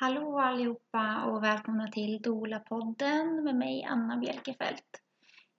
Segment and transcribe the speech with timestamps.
[0.00, 5.00] Hallå allihopa och välkomna till Dola-podden med mig Anna Bjelkefelt.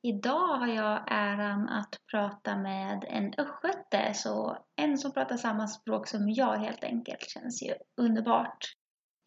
[0.02, 6.08] Idag har jag äran att prata med en östgöte, så en som pratar samma språk
[6.08, 8.66] som jag helt enkelt känns ju underbart.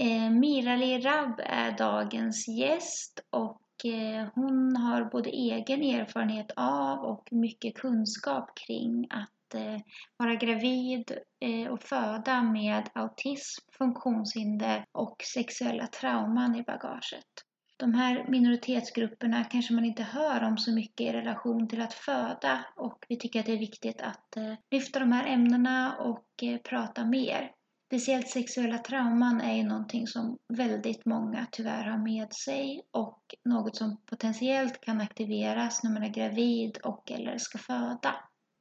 [0.03, 7.29] Eh, Mirali Rab är dagens gäst och eh, hon har både egen erfarenhet av och
[7.31, 9.80] mycket kunskap kring att Eh,
[10.16, 17.44] vara gravid eh, och föda med autism, funktionshinder och sexuella trauman i bagaget.
[17.76, 22.64] De här minoritetsgrupperna kanske man inte hör om så mycket i relation till att föda
[22.76, 26.58] och vi tycker att det är viktigt att eh, lyfta de här ämnena och eh,
[26.58, 27.50] prata mer.
[27.86, 33.77] Speciellt sexuella trauman är ju någonting som väldigt många tyvärr har med sig och något
[33.77, 38.14] som potentiellt kan aktiveras när man är gravid och eller ska föda.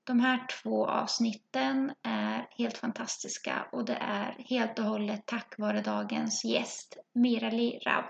[0.05, 5.81] De här två avsnitten är helt fantastiska och det är helt och hållet tack vare
[5.81, 8.05] dagens gäst, Mirali Rab.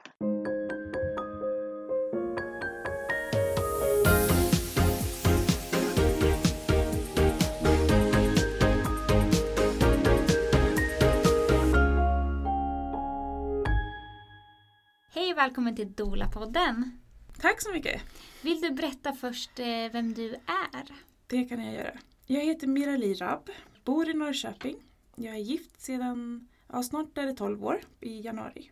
[15.13, 16.99] Hej och välkommen till Dola-podden.
[17.41, 18.01] Tack så mycket.
[18.41, 21.12] Vill du berätta först eh, vem du är?
[21.27, 21.97] Det kan jag göra.
[22.25, 23.49] Jag heter Mirali Rab,
[23.83, 24.75] bor i Norrköping.
[25.15, 28.71] Jag är gift sedan ja, snart är det 12 år, i januari.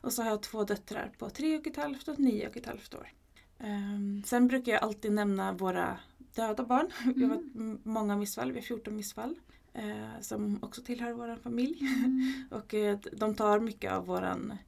[0.00, 2.66] Och så har jag två döttrar på 3 och ett halvt och 9 och ett
[2.66, 3.12] halvt år.
[3.58, 5.98] Um, sen brukar jag alltid nämna våra
[6.34, 6.90] döda barn.
[7.16, 9.34] Vi har varit många missfall, vi har 14 missfall.
[9.78, 11.78] Uh, som också tillhör vår familj.
[11.80, 12.44] Mm.
[12.50, 14.58] och uh, de tar mycket av våran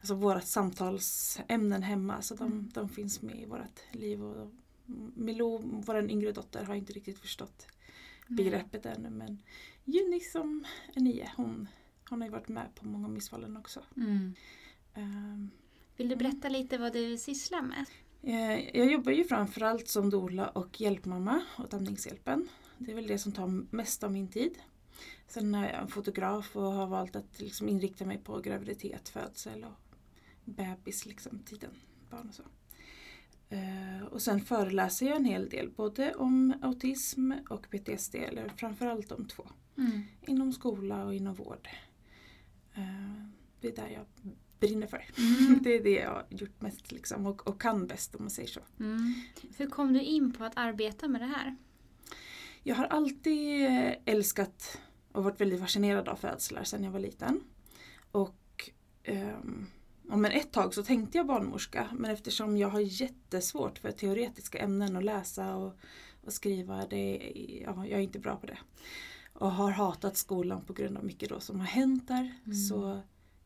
[0.00, 2.70] Alltså vårat samtalsämnen hemma så de, Mm.
[2.74, 4.24] de finns med i vårt liv.
[4.24, 4.52] Och
[5.14, 7.66] Milou, vår yngre dotter, har inte riktigt förstått
[8.28, 9.42] begreppet ännu men
[9.84, 11.68] Juni som är nio, hon,
[12.10, 13.82] hon har ju varit med på många missfallen också.
[13.96, 14.34] Mm.
[14.94, 15.50] Ehm,
[15.96, 17.84] Vill du berätta lite vad du sysslar med?
[18.22, 22.48] eh, jag jobbar ju framförallt som doula och hjälpmamma åt Amningshjälpen.
[22.78, 24.58] Det är väl det som tar mest av min tid.
[25.26, 29.64] Sen är jag en fotograf och har valt att liksom inrikta mig på graviditet, födsel
[29.64, 29.96] och
[30.44, 31.70] bebis, liksom, tiden,
[32.10, 32.42] barn och så.
[33.50, 39.08] Eh, och sen föreläser jag en hel del både om autism och PTSD, eller framförallt
[39.08, 39.48] de två.
[39.78, 40.02] Mm.
[40.26, 41.68] Inom skola och inom vård.
[42.74, 43.24] Eh,
[43.60, 45.04] det är där jag brinner för.
[45.18, 45.58] Mm.
[45.62, 48.48] Det är det jag har gjort mest liksom, och, och kan bäst om man säger
[48.48, 48.60] så.
[48.80, 49.14] Mm.
[49.56, 51.56] Hur kom du in på att arbeta med det här?
[52.62, 54.80] Jag har alltid eh, älskat
[55.12, 57.40] och varit väldigt fascinerad av födslar sedan jag var liten.
[58.10, 58.70] Och
[59.02, 59.12] ja,
[60.16, 64.96] men ett tag så tänkte jag barnmorska men eftersom jag har jättesvårt för teoretiska ämnen
[64.96, 65.76] att läsa och,
[66.24, 67.32] och skriva, det,
[67.64, 68.58] ja, jag är inte bra på det.
[69.32, 72.34] Och har hatat skolan på grund av mycket då som har hänt där.
[72.44, 72.54] Mm.
[72.54, 73.00] Så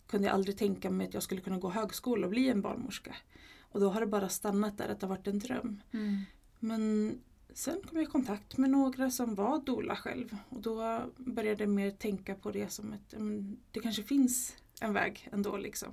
[0.07, 3.17] kunde jag aldrig tänka mig att jag skulle kunna gå högskola och bli en barnmorska.
[3.61, 5.83] Och då har det bara stannat där att det har varit en dröm.
[5.93, 6.21] Mm.
[6.59, 7.15] Men
[7.53, 11.71] sen kom jag i kontakt med några som var doula själv och då började jag
[11.71, 13.15] mer tänka på det som att
[13.71, 15.57] det kanske finns en väg ändå.
[15.57, 15.93] Liksom.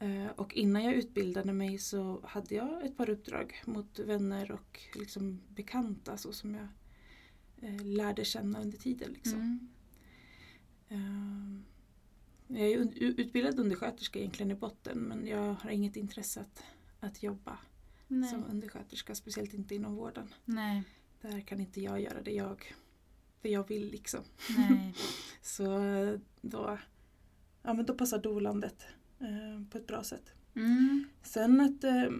[0.00, 4.80] Eh, Och innan jag utbildade mig så hade jag ett par uppdrag mot vänner och
[4.94, 6.68] liksom bekanta så som jag
[7.56, 9.12] eh, lärde känna under tiden.
[9.12, 9.40] Liksom.
[10.88, 11.64] Mm.
[12.48, 16.62] Eh, Jag är utbildad undersköterska egentligen i botten men jag har inget intresse att,
[17.00, 17.58] att jobba
[18.08, 18.30] Nej.
[18.30, 20.34] som undersköterska, speciellt inte inom vården.
[20.44, 20.82] Nej.
[21.20, 22.74] Där kan inte jag göra det jag,
[23.42, 24.20] det jag vill liksom.
[24.56, 24.94] Nej.
[25.42, 25.78] Så
[26.40, 26.78] då,
[27.62, 28.86] ja, men då passar dolandet
[29.20, 30.32] eh, på ett bra sätt.
[30.56, 31.04] Mm.
[31.22, 32.10] Sen att eh,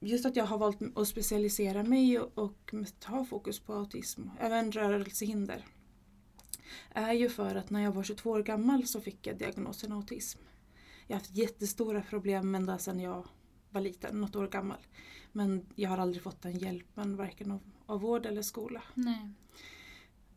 [0.00, 4.72] just att jag har valt att specialisera mig och, och ha fokus på autism, även
[4.72, 5.64] rörelsehinder,
[6.90, 10.38] är ju för att när jag var 22 år gammal så fick jag diagnosen autism.
[11.06, 13.26] Jag har haft jättestora problem ända sedan jag
[13.70, 14.78] var liten, något år gammal.
[15.32, 18.82] Men jag har aldrig fått den hjälpen, varken av, av vård eller skola.
[18.94, 19.30] Nej.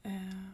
[0.03, 0.49] Eh,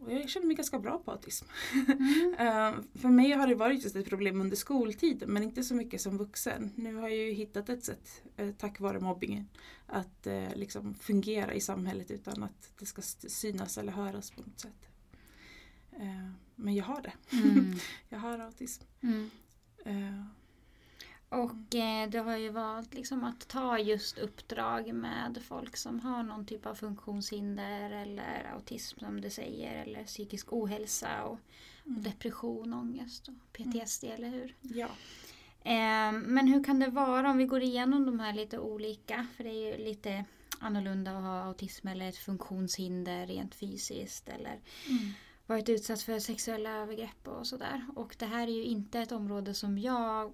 [0.00, 1.46] och jag känner mig ganska bra på autism.
[1.72, 2.34] Mm.
[2.38, 6.00] Eh, för mig har det varit just ett problem under skoltiden men inte så mycket
[6.00, 6.72] som vuxen.
[6.76, 9.48] Nu har jag ju hittat ett sätt, eh, tack vare mobbingen,
[9.86, 14.60] att eh, liksom fungera i samhället utan att det ska synas eller höras på något
[14.60, 14.88] sätt.
[16.54, 17.12] Men jag har det.
[17.36, 17.74] Mm.
[18.08, 18.84] Jag har autism.
[19.00, 19.30] Mm.
[21.28, 26.22] Och eh, du har ju valt liksom att ta just uppdrag med folk som har
[26.22, 32.02] någon typ av funktionshinder eller autism som du säger eller psykisk ohälsa och, och mm.
[32.02, 34.54] depression, ångest och PTSD, eller hur?
[34.60, 34.88] Ja.
[35.62, 39.26] Eh, men hur kan det vara om vi går igenom de här lite olika?
[39.36, 40.24] För det är ju lite
[40.58, 44.28] annorlunda att ha autism eller ett funktionshinder rent fysiskt.
[44.28, 45.12] Eller, Mm.
[45.46, 47.86] varit utsatt för sexuella övergrepp och sådär.
[47.96, 50.32] Och det här är ju inte ett område som jag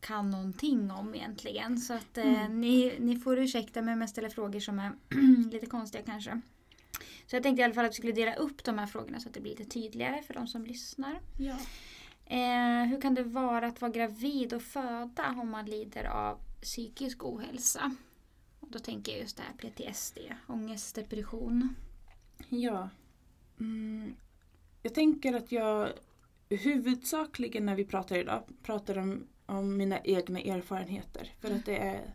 [0.00, 1.78] kan någonting om egentligen.
[1.78, 2.60] Så att eh, Mm.
[2.60, 4.92] ni, ni får ursäkta mig om jag ställer frågor som är
[5.52, 6.40] lite konstiga kanske.
[7.26, 9.28] Så jag tänkte i alla fall att vi skulle dela upp de här frågorna så
[9.28, 11.20] att det blir lite tydligare för de som lyssnar.
[11.38, 11.56] Ja.
[12.26, 17.24] Eh, hur kan det vara att vara gravid och föda om man lider av psykisk
[17.24, 17.96] ohälsa?
[18.60, 21.74] Och då tänker jag just det här PTSD, ångest, depression.
[22.48, 22.88] Ja.
[23.60, 24.14] Mm.
[24.82, 25.88] Jag tänker att jag
[26.48, 29.26] huvudsakligen när vi pratar idag pratar om,
[29.58, 31.34] om mina egna erfarenheter.
[31.40, 32.14] För att det är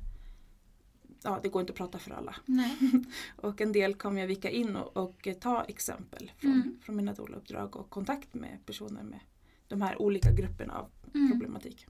[1.24, 2.36] Ja, det går inte att prata för alla.
[3.36, 6.78] Och en del kommer jag vika in och, och ta exempel från, Mm.
[6.82, 9.20] från mina doula-uppdrag och kontakt med personer med
[9.68, 11.32] de här olika grupperna av Mm.
[11.32, 11.86] problematik.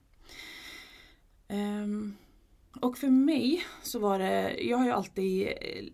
[1.47, 2.15] Ehm,
[2.81, 5.85] och för mig så var det, jag har ju alltid eh,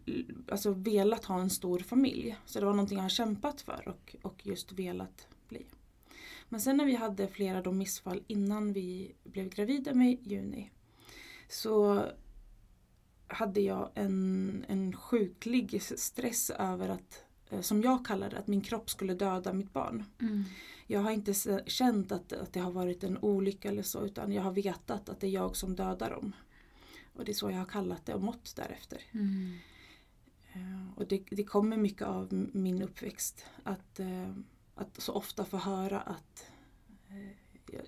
[0.52, 2.38] alltså, velat ha en stor familj.
[2.46, 5.66] Så det var någonting jag har kämpat för och, och just velat bli.
[6.52, 10.72] Men sen när vi hade flera då missfall innan vi blev gravida med Juni
[11.50, 12.06] så
[13.28, 18.62] hade jag en, en sjuklig stress över att, eh, som jag kallar det, att min
[18.62, 20.04] kropp skulle döda mitt barn.
[20.22, 20.44] Mm.
[20.88, 21.34] Jag har inte
[21.66, 25.20] känt att, att det har varit en olycka eller så utan jag har vetat att
[25.20, 26.34] det är jag som dödar dem.
[27.14, 29.02] Och det är så jag har kallat det och mått därefter.
[29.12, 29.58] Mm.
[30.54, 33.46] Eh, Och det, det kommer mycket av min uppväxt.
[33.64, 34.34] Att, eh,
[34.82, 36.46] att så ofta få höra att
[37.10, 37.32] eh,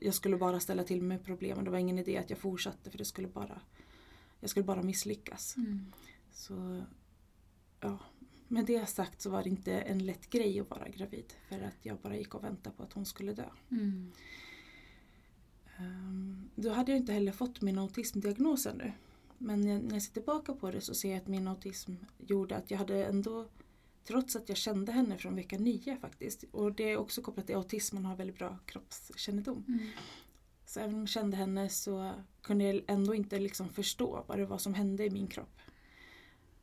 [0.01, 2.92] jag- skulle bara ställa till med problem och det var ingen idé att jag fortsatte
[2.92, 3.62] för det skulle bara,
[4.40, 5.57] jag skulle bara misslyckas.
[5.57, 5.94] Mm.
[6.31, 6.84] Så
[7.80, 7.98] ja,
[8.48, 11.34] med det sagt så var det inte en lätt grej att vara gravid.
[11.50, 13.45] För att jag bara gick och väntade på att hon skulle dö.
[13.72, 14.12] Mm.
[15.78, 18.92] Ehm, Då hade jag inte heller fått min autismdiagnos ännu.
[19.38, 22.72] Men när jag ser tillbaka på det så ser jag att min autism gjorde att
[22.72, 23.48] jag hade ändå
[24.03, 26.44] Trots att jag kände henne från vecka nio faktiskt.
[26.51, 29.65] Och det är också kopplat till autism, man har väldigt bra kroppskännedom.
[29.67, 29.79] Mm.
[30.65, 32.11] Så även om jag kände henne så
[32.41, 35.59] kunde jag ändå inte liksom förstå vad det var som hände i min kropp.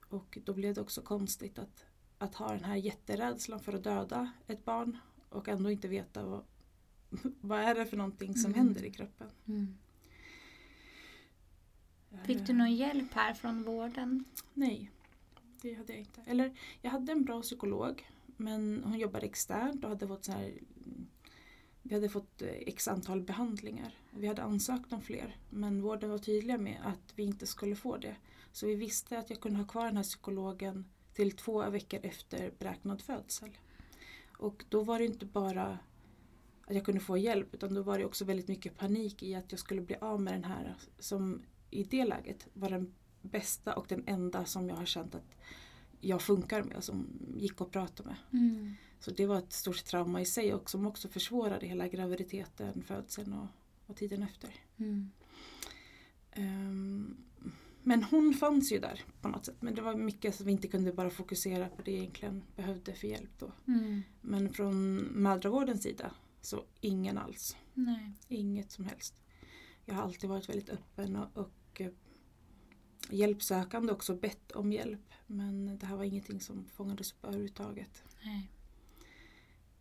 [0.09, 1.85] Och då blev det också konstigt att,
[2.19, 4.99] att ha den här jätterädslan för att döda ett barn
[5.29, 6.45] och ändå inte veta vad,
[7.41, 8.67] vad är det för någonting som Mm.
[8.67, 9.31] händer i kroppen.
[9.49, 9.79] Mm.
[12.25, 14.25] Fick du någon hjälp här från vården?
[14.55, 14.91] Nej,
[15.63, 16.21] det hade jag inte.
[16.27, 20.53] Eller jag hade en bra psykolog men hon jobbade externt och hade fått så här
[21.83, 23.95] vi hade fått eh, x antal behandlingar.
[24.11, 27.97] Vi hade ansökt om fler men vården var tydliga med att vi inte skulle få
[27.97, 28.17] det.
[28.53, 30.85] Så vi visste att jag kunde ha kvar den här psykologen
[31.15, 33.51] till två veckor efter beräknad födsel.
[34.39, 35.79] Och då var det inte bara
[36.67, 39.53] att jag kunde få hjälp utan då var det också väldigt mycket panik i att
[39.53, 43.87] jag skulle bli av med den här som i det läget var den bästa och
[43.89, 45.37] den enda som jag har känt att
[46.01, 47.07] jag funkar med och som
[47.37, 48.17] gick att prata med.
[48.33, 48.75] Mm.
[49.01, 53.33] Så det var ett stort trauma i sig och som också försvårade hela graviditeten, födseln
[53.33, 53.47] och,
[53.87, 54.51] och tiden efter.
[54.77, 55.11] Mm.
[56.33, 57.17] Ehm,
[57.83, 59.57] men hon fanns ju där på något sätt.
[59.61, 63.09] Men det var mycket som vi inte kunde bara fokusera på det egentligen behövde för
[63.09, 63.53] hjälp då.
[63.67, 64.03] Mm.
[64.21, 67.57] Men från mödravårdens sida så ingen alls.
[67.75, 68.13] Nej.
[68.29, 69.15] Inget som helst.
[69.85, 71.91] Jag har alltid varit väldigt öppen och, och eh,
[73.09, 75.13] hjälpsökande också bett om hjälp.
[75.27, 78.05] Men det här var ingenting som fångades upp överhuvudtaget.
[78.25, 78.51] Nej.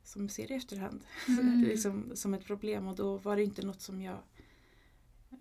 [0.03, 1.03] Som jag ser det i efterhand.
[1.27, 1.61] Mm.
[1.67, 4.17] liksom, som ett problem och då var det inte något som jag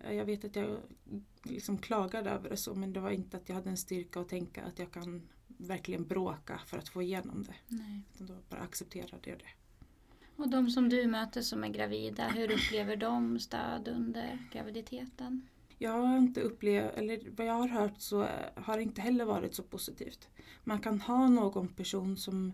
[0.03, 0.77] jag vet att jag
[1.43, 4.29] liksom klagade över det så men det var inte att jag hade en styrka att
[4.29, 7.55] tänka att jag kan verkligen bråka för att få igenom det.
[7.67, 8.01] Nej.
[8.13, 9.49] Utan då bara accepterade jag det.
[10.35, 15.47] Och de som du möter som är gravida, hur upplever de stöd under graviditeten?
[15.81, 19.55] Jag har inte upplevt, eller vad jag har hört så har det inte heller varit
[19.55, 20.27] så positivt.
[20.63, 22.53] Man kan ha någon person som,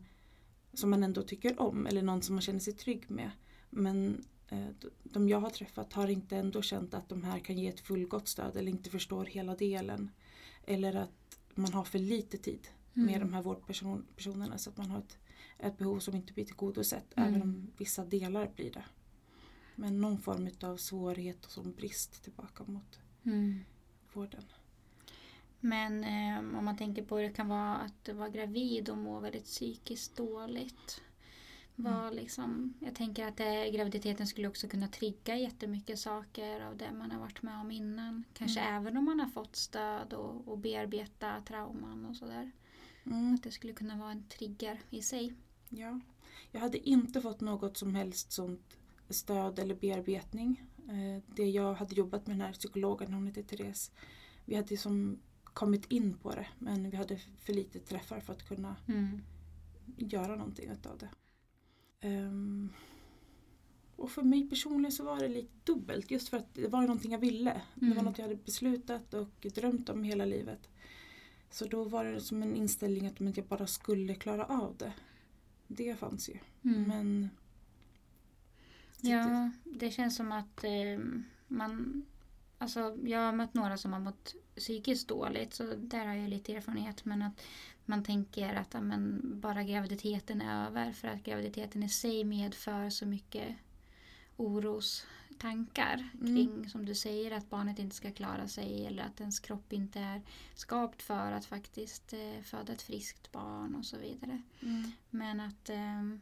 [0.74, 3.32] som man ändå tycker om eller någon som man känner sig trygg med.
[3.70, 4.68] Men eh,
[5.04, 8.28] de jag har träffat har inte ändå känt att de här kan ge ett fullgott
[8.28, 10.12] stöd eller inte förstår hela delen.
[10.66, 12.68] Eller att man har för lite tid
[12.98, 13.12] Mm.
[13.12, 15.18] med de här vårdpersonerna så att man har ett,
[15.60, 17.30] ett behov som inte blir tillgodosett Mm.
[17.30, 18.84] även om vissa delar blir det.
[19.76, 23.60] Men någon form av svårighet och som brist tillbaka mot Mm.
[24.14, 24.44] vården.
[25.60, 29.20] Men eh, om man tänker på hur det kan vara att vara gravid och må
[29.20, 31.02] väldigt psykiskt dåligt.
[31.78, 36.92] Vad liksom, jag tänker att det, graviditeten skulle också kunna trigga jättemycket saker av det
[36.92, 38.24] man har varit med om innan.
[38.34, 38.76] Kanske Mm.
[38.76, 42.52] även om man har fått stöd och, och bearbeta trauman och sådär.
[43.06, 45.34] Mm, Att det skulle kunna vara en trigger i sig.
[45.70, 46.00] ja.
[46.52, 48.78] Jag hade inte fått något som helst sånt
[49.10, 50.64] stöd eller bearbetning.
[50.90, 53.92] Eh, Det jag hade jobbat med den här psykologen, hon heter Therese,
[54.46, 58.48] vi hade som kommit in på det men vi hade för lite träffar för att
[58.48, 59.22] kunna Mm.
[59.98, 61.10] göra någonting av det.
[62.08, 62.70] Ehm,
[63.96, 67.12] och för mig personligen så var det lite dubbelt just för att det var någonting
[67.12, 67.62] jag ville.
[67.76, 67.96] Det Mm.
[67.98, 70.70] var något jag hade beslutat och drömt om hela livet.
[71.50, 74.94] Så då var det som en inställning att jag bara skulle klara av det.
[75.68, 76.38] Det fanns ju.
[76.64, 76.84] Mm.
[76.84, 77.30] Men
[79.02, 81.00] Ja, det känns som att eh,
[81.48, 82.06] man...
[82.58, 86.54] Alltså, jag har mött några som har mått psykiskt dåligt så där har jag lite
[86.56, 87.06] erfarenhet.
[87.06, 87.42] Men att
[87.86, 92.90] man tänker att ja, men, bara graviditeten är över för att graviditeten i sig medför
[92.90, 93.56] så mycket
[94.38, 96.36] orostankar Mm.
[96.36, 100.00] kring, som du säger, att barnet inte ska klara sig eller att ens kropp inte
[100.00, 100.22] är
[100.56, 104.42] skapt för att faktiskt eh, föda ett friskt barn och så vidare.
[104.62, 106.22] mm, Men att, ehm,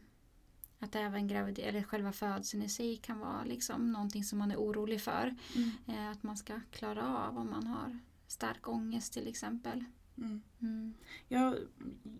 [0.84, 4.58] att även gravid eller själva födseln i sig kan vara liksom någonting som man är
[4.58, 5.36] orolig för.
[5.56, 9.84] mm, Eh, att man ska klara av om man har stark ångest till exempel.
[10.18, 10.42] mm.
[10.62, 10.94] Mm.
[11.28, 11.56] Ja,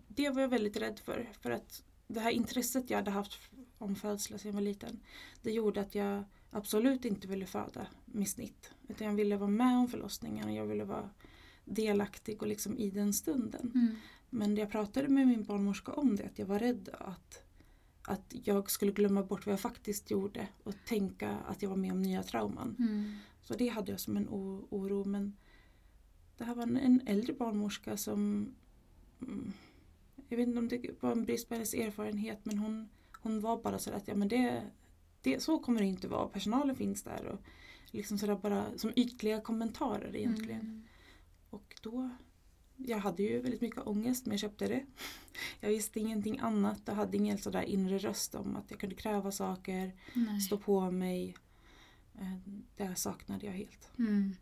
[0.08, 1.28] det var jag väldigt rädd för.
[1.40, 3.38] För att det här intresset jag hade haft
[3.78, 5.00] om födslar sedan jag var liten.
[5.42, 8.70] Det gjorde att jag absolut inte ville föda med snitt.
[8.88, 11.10] Utan jag ville vara med om förlossningen och jag ville vara
[11.64, 13.70] delaktig och liksom i den stunden.
[13.74, 13.96] Mm.
[14.30, 17.43] Men jag pratade med min barnmorska om det, att jag var rädd att,
[18.04, 21.92] att jag skulle glömma bort vad jag faktiskt gjorde och tänka att jag var med
[21.92, 22.76] om nya trauman.
[22.78, 23.16] Mm.
[23.42, 24.28] Så det hade jag som en
[24.70, 25.04] oro.
[25.04, 25.36] Men
[26.36, 28.48] det här var en, en äldre barnmorska som...
[29.22, 29.52] mm,
[30.28, 32.88] Jag vet inte om det var en brist på hennes erfarenhet men hon,
[33.22, 34.62] hon var bara så att ja, men det,
[35.22, 36.28] det, så kommer det inte vara.
[36.28, 37.26] Personalen finns där.
[37.26, 37.40] Och
[37.90, 40.60] liksom sådär bara som ytliga kommentarer egentligen.
[40.60, 40.82] Mm.
[41.50, 42.10] Och då...
[42.76, 44.84] Jag hade ju väldigt mycket ångest men jag köpte det.
[45.60, 46.80] Jag visste ingenting annat.
[46.84, 50.40] Jag hade ingen sådär inre röst om att jag kunde kräva saker, Nej.
[50.40, 51.36] stå på mig.
[52.14, 52.38] Eh,
[52.76, 53.90] Det saknade jag helt.
[53.98, 54.36] Mm.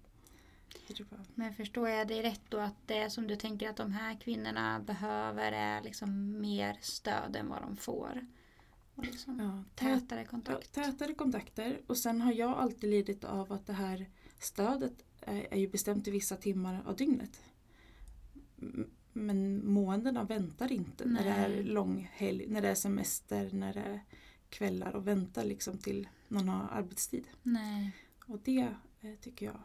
[1.34, 4.80] Men förstår jag dig rätt då att det som du tänker att de här kvinnorna
[4.80, 8.26] behöver är liksom mer stöd än vad de får?
[8.94, 10.72] Och liksom Ja, tät, tätare ja, kontakt?
[10.72, 14.06] tätare kontakter och sen har jag alltid lidit av att det här
[14.38, 17.40] stödet är, är ju bestämt i vissa timmar av dygnet.
[19.12, 21.62] Men måendena väntar inte när det är Nej.
[21.62, 24.00] lång helg, när det är semester, när det är
[24.48, 27.28] kvällar och väntar liksom till någon har arbetstid.
[27.42, 27.96] Nej.
[28.26, 29.60] Och det eh, tycker jag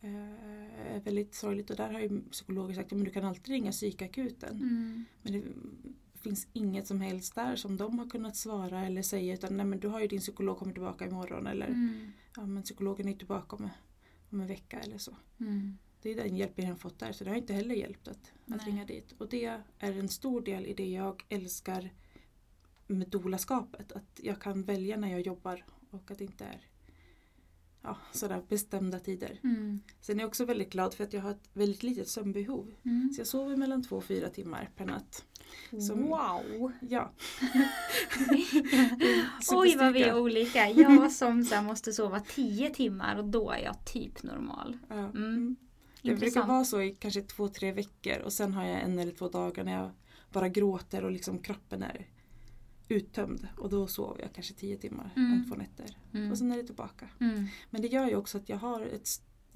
[0.00, 3.72] eh, är väldigt sorgligt och där har ju psykologer sagt att du kan alltid ringa
[3.72, 4.56] psykakuten.
[4.56, 5.04] Mm.
[5.22, 5.42] Men det
[6.20, 9.80] finns inget som helst där som de har kunnat svara eller säga utan nej men
[9.80, 12.12] du har ju din psykolog kommer tillbaka imorgon eller Mm.
[12.36, 13.68] ja men psykologen är tillbaka om,
[14.30, 15.16] om en vecka eller så.
[15.40, 15.78] Mm.
[16.06, 18.32] Det är den hjälpen jag har fått där så det har inte heller hjälpt att,
[18.54, 19.14] att ringa dit.
[19.18, 19.44] Och det
[19.78, 21.90] är en stor del i det jag älskar
[22.86, 23.92] med dolaskapet.
[23.92, 26.60] Att jag kan välja när jag jobbar och att det inte är
[27.82, 29.40] ja, sådär bestämda tider.
[29.44, 29.80] Mm.
[30.00, 32.74] Sen är jag också väldigt glad för att jag har ett väldigt litet sömnbehov.
[32.84, 33.12] Mm.
[33.12, 35.24] Så jag sover mellan två och fyra timmar per natt.
[35.70, 36.72] Så- Wow!
[36.80, 37.12] Ja.
[39.52, 40.70] Oj vad vi är olika.
[40.70, 44.78] Jag som så måste sova 10 timmar och då är jag typ normal.
[44.88, 44.94] Ja.
[44.94, 45.56] Mm.
[46.14, 49.12] Det brukar vara så i kanske två, tre veckor och sen har jag en eller
[49.12, 49.90] två dagar när jag
[50.32, 52.06] bara gråter och liksom kroppen är
[52.88, 53.48] uttömd.
[53.56, 55.32] Och då sover jag kanske tio timmar, Mm.
[55.32, 55.96] en, två nätter.
[56.14, 56.30] Mm.
[56.30, 57.08] Och sen är det tillbaka.
[57.20, 57.46] Mm.
[57.70, 59.08] Men det gör ju också att jag har ett,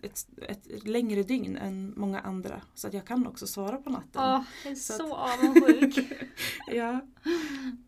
[0.03, 0.27] ett,
[0.71, 2.63] ett längre dygn än många andra.
[2.75, 4.23] Så att jag kan också svara på natten.
[4.23, 6.09] Åh, jag är Så så, avundsjuk.
[6.73, 7.01] Ja.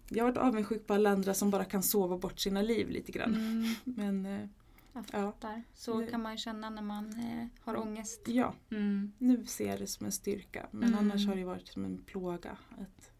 [0.08, 3.12] Jag har varit avundsjuk på alla andra som bara kan sova bort sina liv lite
[3.12, 3.34] grann.
[3.34, 3.74] Mm.
[3.84, 4.48] Men eh,
[4.92, 5.32] Jag Ja.
[5.32, 5.62] fattar.
[5.74, 8.22] Så Det- kan man ju känna när man eh, har ångest.
[8.26, 9.12] ja, Mm.
[9.18, 10.66] nu ser jag det som en styrka.
[10.70, 10.98] Men Mm.
[10.98, 12.56] annars har det varit som en plåga.
[12.78, 13.10] Att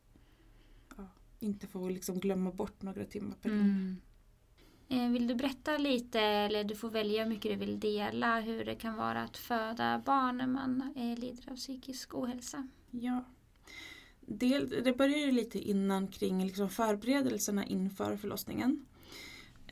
[0.97, 1.07] ja,
[1.41, 3.51] inte få liksom glömma bort några timmar per.
[3.51, 3.97] Mm.
[4.89, 8.65] Eh, Vill du berätta lite, eller du får välja hur mycket du vill dela, hur
[8.65, 12.69] det kan vara att föda barn när man eh, lider av psykisk ohälsa?
[12.91, 13.25] Ja.
[14.21, 18.87] Det, det började ju lite innan kring liksom förberedelserna inför förlossningen.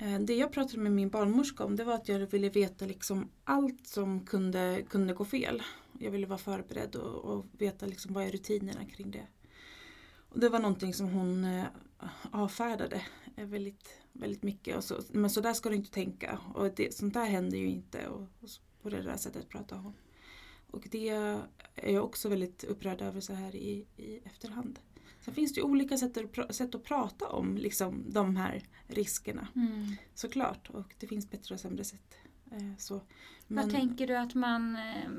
[0.01, 3.31] Eh, det jag pratade med min barnmorska om det var att jag ville veta liksom
[3.45, 5.63] allt som kunde, kunde gå fel.
[5.99, 9.27] Jag ville vara förberedd och, och veta liksom vad är rutinerna kring det.
[10.29, 11.65] Och det var någonting som hon eh,
[12.31, 13.03] avfärdade
[13.37, 14.77] eh, väldigt, väldigt mycket.
[14.77, 16.41] Och så, men så där ska du inte tänka.
[16.55, 18.09] Och det, sånt där händer ju inte.
[18.09, 18.49] Och, och
[18.83, 19.95] på det där sättet pratar hon.
[20.71, 24.79] Och det är jag också väldigt upprörd över så här i, i efterhand.
[25.21, 29.49] Sen finns det ju olika sätt att, sätt att prata om liksom, de här riskerna.
[29.57, 29.97] Mm.
[30.15, 30.71] Såklart.
[30.71, 32.15] Och det finns bättre och sämre sätt.
[32.51, 33.01] Eh, så.
[33.47, 34.77] Vad tänker du att man...
[34.77, 35.11] Eh,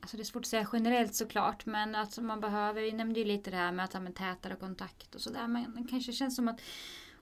[0.00, 2.82] alltså det är svårt att säga generellt såklart, men att man behöver...
[2.82, 5.74] Vi nämnde ju lite det här med att ha med tätare kontakt och sådär, men
[5.74, 6.60] det kanske känns som att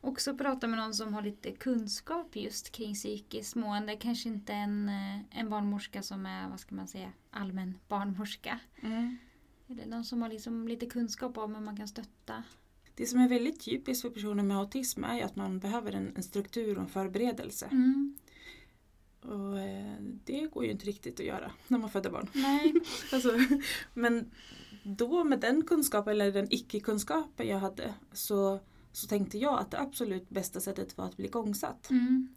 [0.01, 3.97] också prata med någon som har lite kunskap just kring psykiskt mående.
[3.97, 8.59] Kanske inte en, eh, en barnmorska som är, vad ska man säga, allmän barnmorska.
[8.83, 9.19] Mm.
[9.73, 12.43] Eller någon som har liksom lite kunskap om hur man kan stötta.
[12.95, 16.23] Det som är väldigt typiskt för personer med autism är att man behöver en, en
[16.23, 17.67] struktur och en förberedelse.
[17.67, 18.17] Mm.
[19.23, 22.29] Och eh, det går ju inte riktigt att göra när man föder barn.
[22.33, 22.75] Nej.
[23.13, 23.39] Alltså,
[23.95, 24.31] men
[24.83, 28.61] då med den kunskapen, eller den icke-kunskapen jag hade, så,
[28.93, 31.91] så tänkte jag att det absolut bästa sättet var att bli igångsatt.
[31.91, 32.29] Mm.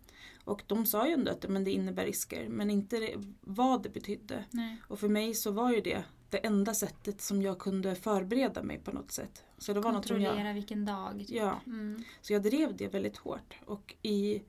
[0.43, 4.45] Och de sa ju ändå att men det innebär risker, men inte vad det betydde.
[4.51, 4.81] Nej.
[4.87, 6.03] Och för mig så var ju det
[6.35, 9.43] det enda sättet som jag kunde förbereda mig på något sätt.
[9.57, 11.19] Så det var Kontrollera jag, vilken dag.
[11.19, 11.29] Typ.
[11.29, 11.61] Ja.
[11.65, 12.03] Mm.
[12.21, 13.55] så jag drev det väldigt hårt.
[13.65, 14.41] Och i,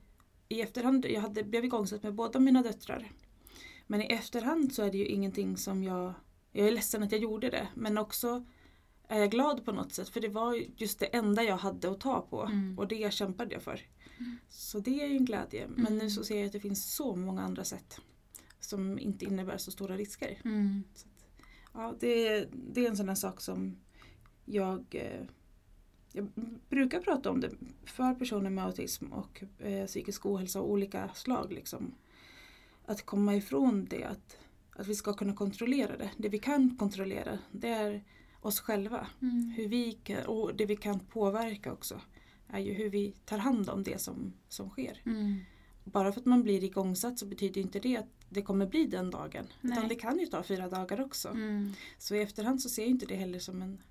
[0.49, 3.11] i efterhand, jag hade, blev igångsatt med båda mina döttrar.
[3.87, 6.13] Men i efterhand så är det ju ingenting som jag,
[6.51, 7.67] jag är ledsen att jag gjorde det.
[7.75, 8.45] Men också
[9.07, 11.99] är jag glad på något sätt för det var just det enda jag hade att
[11.99, 12.43] ta på.
[12.43, 12.79] Mm.
[12.79, 13.81] Och det kämpade jag för.
[14.19, 14.37] Mm.
[14.49, 15.67] Så det är ju en glädje.
[15.67, 15.97] Men Mm.
[15.97, 18.01] nu så ser jag att det finns så många andra sätt.
[18.59, 20.41] Som inte innebär så stora risker.
[20.45, 20.83] Mm.
[21.77, 23.77] Ja, det, det är en sån här sak som
[24.45, 25.21] jag, eh,
[26.11, 26.29] jag
[26.69, 27.51] brukar prata om det
[27.85, 31.53] för personer med autism och eh, psykisk ohälsa av olika slag.
[31.53, 31.95] Liksom.
[32.85, 34.37] Att komma ifrån det, att,
[34.71, 36.11] att vi ska kunna kontrollera det.
[36.17, 38.03] Det vi kan kontrollera, det är
[38.41, 39.07] oss själva.
[39.21, 39.53] Mm.
[39.57, 42.01] Hur vi kan, och det vi kan påverka också
[42.47, 45.01] är ju hur vi tar hand om det som, som sker.
[45.05, 45.39] Mm.
[45.83, 49.11] Bara för att man blir igångsatt så betyder inte det att det kommer bli den
[49.11, 49.47] dagen.
[49.61, 49.77] Nej.
[49.77, 51.29] Utan det kan ju ta fyra dagar också.
[51.29, 51.73] Mm.
[51.97, 53.81] Så i efterhand så ser jag inte det heller som en,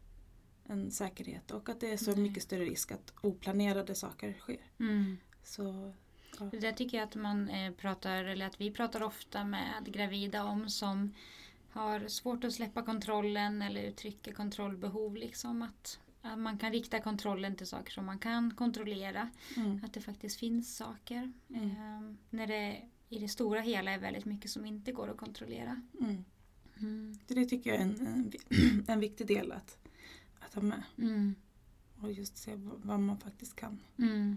[0.64, 2.20] en säkerhet och att det är så Nej.
[2.20, 4.60] mycket större risk att oplanerade saker sker.
[4.80, 5.18] Mm.
[5.44, 5.92] Så
[6.50, 10.44] Det där tycker jag att man eh, pratar, eller att vi pratar ofta med gravida
[10.44, 11.14] om som
[11.70, 15.16] har svårt att släppa kontrollen eller uttrycker kontrollbehov.
[15.16, 19.30] Liksom att, att man kan rikta kontrollen till saker som man kan kontrollera.
[19.56, 21.32] mm, Att det faktiskt finns saker.
[21.54, 22.00] Eh,
[22.30, 25.80] när det i det stora hela är väldigt mycket som inte går att kontrollera.
[26.00, 26.24] mm.
[26.80, 27.18] Mm.
[27.26, 29.78] Det tycker jag är en, en, en viktig del att,
[30.40, 30.82] att ha med.
[30.98, 31.34] Mm.
[32.00, 33.78] Och just se vad, vad man faktiskt kan.
[33.98, 34.36] Mm.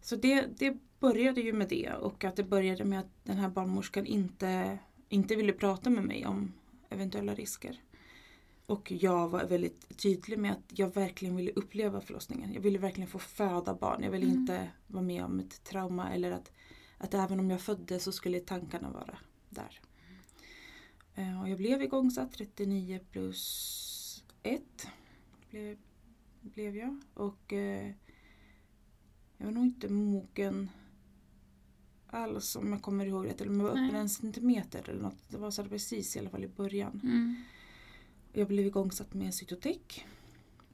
[0.00, 3.48] Så det, det började ju med det och att det började med att den här
[3.48, 6.52] barnmorskan inte, inte ville prata med mig om
[6.90, 7.80] eventuella risker.
[8.66, 12.52] Och jag var väldigt tydlig med att jag verkligen ville uppleva förlossningen.
[12.52, 14.02] Jag ville verkligen få föda barn.
[14.02, 14.38] Jag ville Mm.
[14.40, 16.52] inte vara med om ett trauma eller att,
[17.00, 19.80] att även om jag födde så skulle tankarna vara där.
[21.14, 24.62] Eh, Och jag blev igångsatt 39 plus 1
[25.50, 25.78] blev,
[26.40, 27.00] blev jag.
[27.14, 27.92] Och eh,
[29.36, 30.70] jag var nog inte mogen
[32.06, 33.40] alls om jag kommer ihåg rätt.
[33.40, 34.00] Eller om jag var uppe Nej.
[34.00, 35.28] en centimeter eller något.
[35.28, 37.00] Det var så precis i alla fall i början.
[37.04, 37.42] Mm.
[38.32, 40.04] Jag blev igångsatt med cytotec.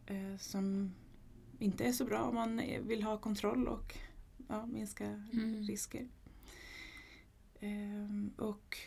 [0.07, 0.95] Eh, som
[1.59, 3.99] inte är så bra om man vill ha kontroll och
[4.49, 5.63] ja, minska Mm.
[5.63, 6.09] risker.
[7.61, 8.79] Ehm, och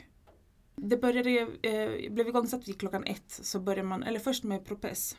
[0.75, 3.31] det började, eh, blev igångsatt vid klockan ett.
[3.31, 5.17] Så började man, eller först med Propess.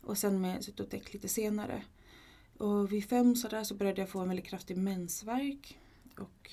[0.00, 1.82] Och sen med cytotec lite senare.
[2.56, 5.78] Och vid fem så, där så började jag få en väldigt kraftig mensvärk.
[6.18, 6.50] Och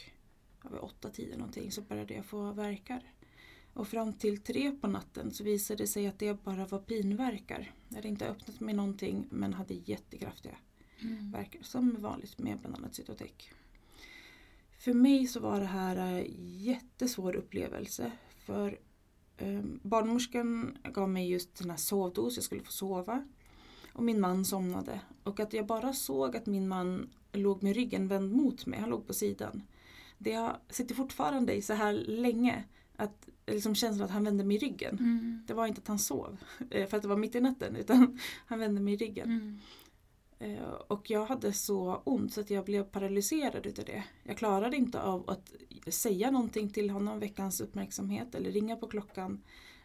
[0.72, 3.12] vid åtta, tio någonting så började jag få verkar.
[3.74, 7.72] Och fram till tre på natten så visade det sig att det bara var pinverkar.
[7.90, 10.56] Jag hade inte öppnat mig någonting men hade jättekraftiga
[11.00, 11.32] Mm.
[11.32, 13.32] verkar som vanligt med bland annat cytotec.
[14.78, 16.26] För mig så var det här en
[16.58, 18.12] jättesvår upplevelse.
[18.46, 18.78] För
[19.42, 23.28] um, barnmorskan gav mig just den här sovdos, jag skulle få sova.
[23.94, 25.00] Och min man somnade.
[25.24, 28.90] Och att jag bara såg att min man låg med ryggen vänd mot mig, han
[28.90, 29.64] låg på sidan.
[30.18, 32.64] Det jag sitter fortfarande i så här länge.
[32.96, 34.98] Att liksom känslan att han vände mig ryggen.
[35.00, 35.44] Mm.
[35.48, 36.38] Det var inte att han sov
[36.70, 39.30] eh, för att det var mitt i natten utan han vände mig ryggen.
[39.30, 39.60] Mm.
[40.40, 44.04] Eh, Och jag hade så ont så att jag blev paralyserad utav det.
[44.24, 45.54] Jag klarade inte av att
[45.94, 49.44] säga någonting till honom, veckans uppmärksamhet eller ringa på klockan.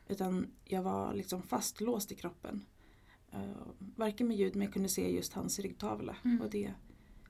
[0.08, 2.64] Utan jag var liksom fastlåst i kroppen.
[3.32, 3.40] Eh,
[3.78, 6.16] Varken med ljud men jag kunde se just hans ryggtavla.
[6.24, 6.40] Mm.
[6.42, 6.72] Och det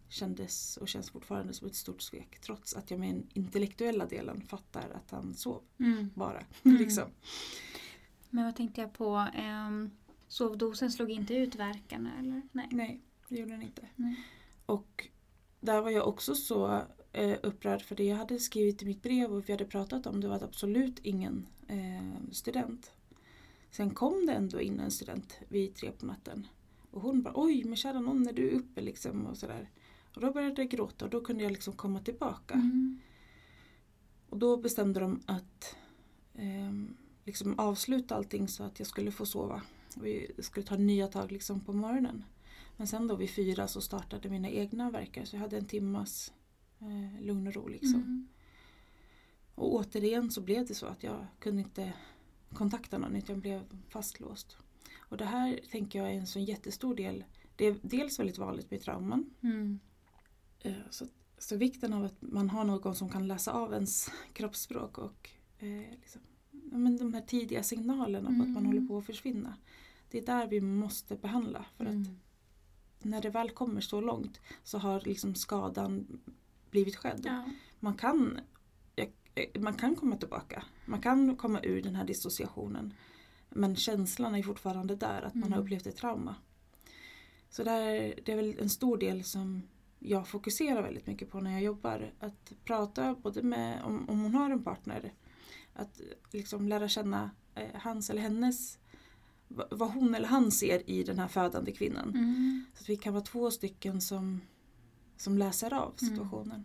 [0.09, 2.41] kändes och känns fortfarande som ett stort svek.
[2.41, 6.11] Trots att jag med den intellektuella delen fattar att han sov Mm.
[6.15, 6.43] bara.
[6.65, 6.77] Mm.
[6.79, 7.05] liksom.
[8.31, 9.27] Men vad tänkte jag på?
[9.69, 9.91] Um,
[10.29, 12.43] sovdosen slog inte ut verkarna eller?
[12.53, 12.69] Nej.
[12.71, 13.89] Nej, det gjorde den inte.
[13.97, 14.17] Nej.
[14.67, 15.09] Och
[15.61, 19.33] där var jag också så eh, upprörd för det jag hade skrivit i mitt brev
[19.33, 22.93] och vi hade pratat om det var att absolut ingen eh, student.
[23.71, 26.47] Sen kom det ändå in en student vid tre på natten.
[26.91, 29.71] Och hon bara oj men kära någon är du uppe liksom och sådär.
[30.15, 32.55] Och då började jag gråta och då kunde jag liksom komma tillbaka.
[32.55, 33.01] Mm.
[34.29, 35.77] Och då bestämde de att
[36.35, 39.63] ehm, liksom avsluta allting så att jag skulle få sova.
[39.95, 42.25] Vi skulle ta nya tag liksom på morgonen.
[42.81, 46.33] Men sen då vid fyra så startade mina egna verkar så jag hade en timmas
[46.79, 47.95] eh, lugn och ro liksom.
[47.95, 48.29] Mm.
[49.55, 51.93] Och återigen så blev det så att jag kunde inte
[52.53, 54.57] kontakta någon utan jag blev fastlåst.
[54.99, 57.25] Och det här tänker jag är en så jättestor del
[57.57, 59.31] det är dels väldigt vanligt med trauman.
[59.41, 59.81] Mm.
[60.61, 61.07] Eh, Så,
[61.39, 65.91] så vikten av att man har någon som kan läsa av ens kroppsspråk och eh,
[65.91, 68.67] liksom, men de här tidiga signalerna på att man Mm.
[68.67, 69.55] håller på att försvinna.
[70.11, 71.65] Det är där vi måste behandla.
[71.77, 72.19] För att Mm.
[73.05, 76.21] När det väl kommer så långt så har liksom skadan
[76.71, 77.21] blivit skedd.
[77.25, 77.45] Ja.
[77.81, 78.41] Man, kan,
[78.97, 80.65] eh, man kan komma tillbaka.
[80.87, 82.95] Man kan komma ur den här dissociationen.
[83.51, 85.65] Men känslan är fortfarande där, att man har Mm.
[85.65, 86.35] upplevt ett trauma.
[87.51, 89.63] Så där, det är väl en stor del som
[89.99, 92.13] jag fokuserar väldigt mycket på när jag jobbar.
[92.21, 95.13] Att prata både med, om, om hon har en partner,
[95.75, 96.01] att
[96.33, 98.79] liksom lära känna eh, hans eller hennes,
[99.71, 102.09] vad hon eller han ser i den här födande kvinnan.
[102.11, 102.65] Mm.
[102.75, 104.41] Så att vi kan vara två stycken som,
[105.17, 106.11] som läser av Mm.
[106.15, 106.65] situationen.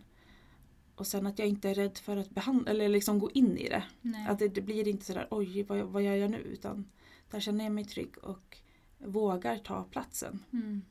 [0.95, 3.69] Och sen att jag inte är rädd för att behandla, eller liksom gå in i
[3.69, 3.84] det.
[4.02, 4.28] Nej.
[4.28, 6.38] Att det, det blir inte sådär oj vad, vad gör jag nu?
[6.38, 6.86] Utan
[7.32, 8.58] där känner jag mig trygg och
[8.98, 10.43] vågar ta platsen.
[10.54, 10.82] Mm.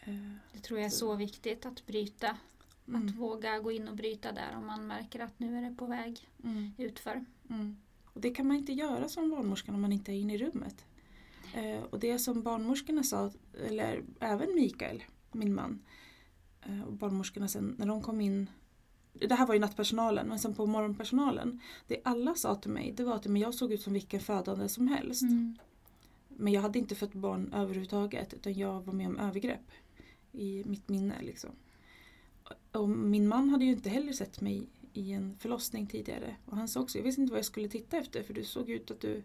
[0.00, 0.14] Eh,
[0.52, 2.28] Det tror jag är så viktigt att bryta.
[2.30, 2.36] Att
[2.88, 5.86] Mm, våga gå in och bryta där om man märker att nu är det på
[5.86, 7.24] väg mm, utför.
[8.12, 10.84] Och det kan man inte göra som barnmorska när man inte är inne i rummet.
[11.54, 13.30] Eh, och det som barnmorskorna sa,
[13.68, 15.82] eller även Mikael, min man,
[16.62, 18.50] eh, och barnmorskorna sen när de kom in
[19.12, 21.60] det här var ju nattpersonalen men sen på morgonpersonalen.
[21.86, 24.68] Det alla sa till mig det var att men jag såg ut som vilken födande
[24.68, 25.22] som helst.
[25.22, 25.58] Mm.
[26.28, 29.70] Men jag hade inte fött barn överhuvudtaget utan jag var med om övergrepp
[30.32, 31.14] i mitt minne.
[31.20, 31.50] Liksom.
[32.72, 36.36] Och min man hade ju inte heller sett mig i en förlossning tidigare.
[36.46, 38.70] Och han sa också, jag visste inte vad jag skulle titta efter för du såg
[38.70, 39.22] ut att du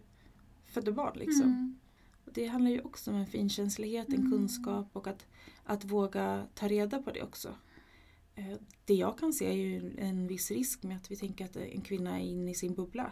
[0.66, 1.18] födde barn.
[1.18, 1.42] Liksom.
[1.46, 1.78] Mm.
[2.24, 4.30] Och det handlar ju också om en finkänslighet, en Mm.
[4.32, 5.26] kunskap och att,
[5.64, 7.54] att våga ta reda på det också.
[8.34, 11.56] Eh, Det jag kan se är ju en viss risk med att vi tänker att
[11.56, 13.10] en kvinna är inne i sin bubbla.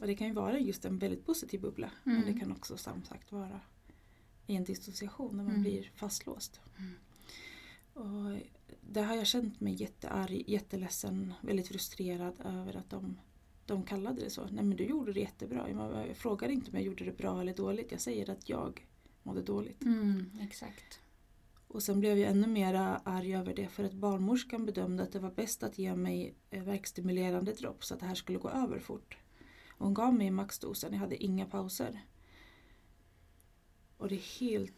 [0.00, 1.90] Och det kan ju vara just en väldigt positiv bubbla.
[2.04, 2.32] Men Mm.
[2.34, 3.60] det kan också som sagt vara
[4.46, 5.62] i en dissociation när man Mm.
[5.62, 6.60] blir fastlåst.
[6.78, 6.94] Mm.
[7.92, 8.36] Och
[8.90, 13.18] det har jag känt mig jättearg, jätteledsen, väldigt frustrerad över att de,
[13.66, 14.44] de kallade det så.
[14.50, 15.70] Nej men du gjorde det jättebra.
[15.70, 17.92] Jag frågar inte om jag gjorde det bra eller dåligt.
[17.92, 18.86] Jag säger att jag
[19.22, 19.84] mådde dåligt.
[19.84, 20.30] Mm.
[20.40, 21.00] Exakt.
[21.68, 22.74] Och sen blev jag ännu mer
[23.04, 26.62] arg över det för att barnmorskan bedömde att det var bäst att ge mig eh,
[26.62, 29.18] verkstimulerande dropp så att det här skulle gå över fort.
[29.70, 32.00] Och hon gav mig maxdosen, jag hade inga pauser.
[33.96, 34.74] Och det är helt,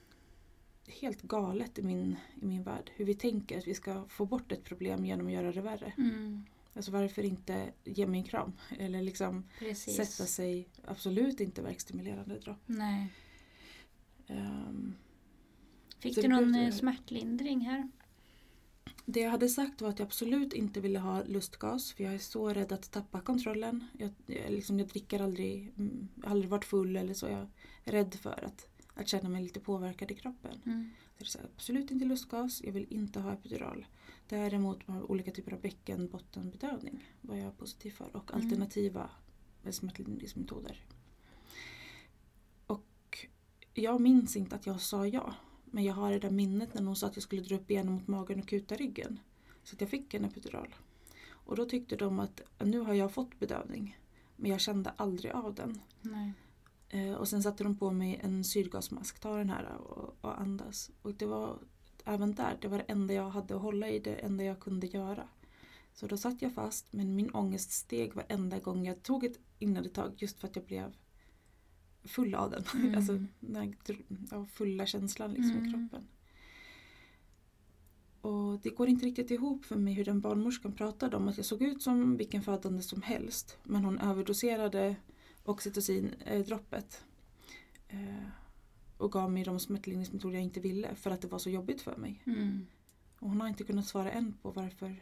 [0.90, 4.52] helt galet i min, i min värld hur vi tänker att vi ska få bort
[4.52, 5.92] ett problem genom att göra det värre.
[5.98, 6.44] Mm.
[6.74, 8.52] Alltså varför inte ge mig en kram?
[8.78, 9.96] Eller liksom Precis.
[9.96, 12.62] sätta sig, absolut inte verkstimulerande dropp.
[12.66, 13.06] Nej.
[14.26, 14.94] Ehm,
[15.98, 17.88] Fick du någon blev- eh, smärtlindring här?
[19.06, 22.18] Det jag hade sagt var att jag absolut inte ville ha lustgas för jag är
[22.18, 23.84] så rädd att tappa kontrollen.
[23.98, 27.26] Jag, jag, liksom, jag dricker aldrig, mm, aldrig varit full eller så.
[27.26, 27.46] Jag
[27.84, 30.62] är rädd för att, att känna mig lite påverkad i kroppen.
[30.66, 30.90] Mm.
[31.18, 33.86] Så det är absolut inte lustgas, jag vill inte ha epidural.
[34.28, 38.44] Däremot har olika typer av bäckenbottenbedövning var jag positiv för och Mm.
[38.44, 39.10] alternativa
[39.70, 40.84] smärtlindringsmetoder.
[42.66, 43.26] Och
[43.74, 45.34] jag minns inte att jag sa ja.
[45.64, 47.92] Men jag har det där minnet när hon sa att jag skulle dra upp benen
[47.92, 49.20] mot magen och kuta ryggen.
[49.64, 50.74] Så att jag fick en epidural.
[51.28, 53.98] Och då tyckte de att nu har jag fått bedövning.
[54.36, 55.80] Men jag kände aldrig av den.
[56.00, 56.32] Nej.
[56.90, 59.20] Eh, och sen satte de på mig en syrgasmask.
[59.20, 60.90] Ta den här och, och andas.
[61.02, 61.58] Och det var
[62.04, 63.98] även där, det var det enda jag hade att hålla i.
[63.98, 65.28] Det enda jag kunde göra.
[65.94, 70.12] Så då satt jag fast men min ångest steg varenda gång jag tog ett inandetag
[70.16, 70.96] just för att jag blev
[72.04, 72.64] full av den.
[72.74, 72.94] Mm.
[72.94, 73.56] alltså den
[74.30, 75.72] här fulla känslan liksom i Mm.
[75.72, 76.08] kroppen.
[78.20, 81.46] Och det går inte riktigt ihop för mig hur den barnmorskan pratade om att jag
[81.46, 83.58] såg ut som vilken födande som helst.
[83.62, 84.96] Men hon överdoserade
[85.50, 87.04] oxytocin-droppet.
[87.88, 88.28] Eh,
[88.96, 91.96] och gav mig de smärtlindringsmetoder jag inte ville för att det var så jobbigt för
[91.96, 92.22] mig.
[92.26, 92.66] Mm.
[93.18, 94.96] Och hon har inte kunnat svara än på varför.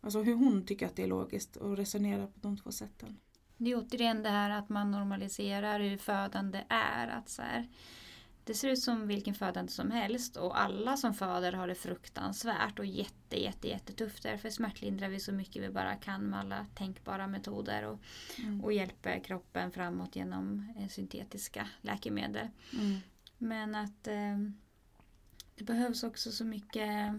[0.00, 3.16] Alltså hur hon tycker att det är logiskt och resonera på de två sätten.
[3.56, 7.08] Det är återigen det här att man normaliserar hur födande är.
[7.08, 7.68] Att så här,
[8.46, 12.78] det ser ut som vilken födande som helst och alla som föder har det fruktansvärt
[12.78, 14.22] och jätte, jätte, jättetufft.
[14.22, 18.00] Därför smärtlindrar vi så mycket vi bara kan med alla tänkbara metoder och,
[18.38, 18.64] Mm.
[18.64, 22.48] och hjälper kroppen framåt genom eh, syntetiska läkemedel.
[22.72, 22.96] Mm.
[23.38, 24.38] Men att eh,
[25.54, 27.12] det behövs också så mycket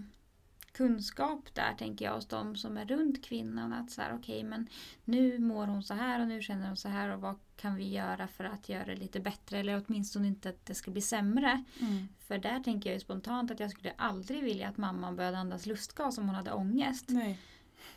[0.78, 3.74] kunskap där tänker jag hos de som är runt kvinnan.
[3.74, 4.70] Att så här, okej men
[5.06, 7.90] nu mår hon så här och nu känner hon så här och vad kan vi
[7.90, 11.64] göra för att göra det lite bättre eller åtminstone inte att det ska bli sämre.
[11.80, 12.08] Mm.
[12.20, 15.66] För där tänker jag ju spontant att jag skulle aldrig vilja att mamman började andas
[15.66, 17.06] lustgas om hon hade ångest.
[17.10, 17.40] Nej.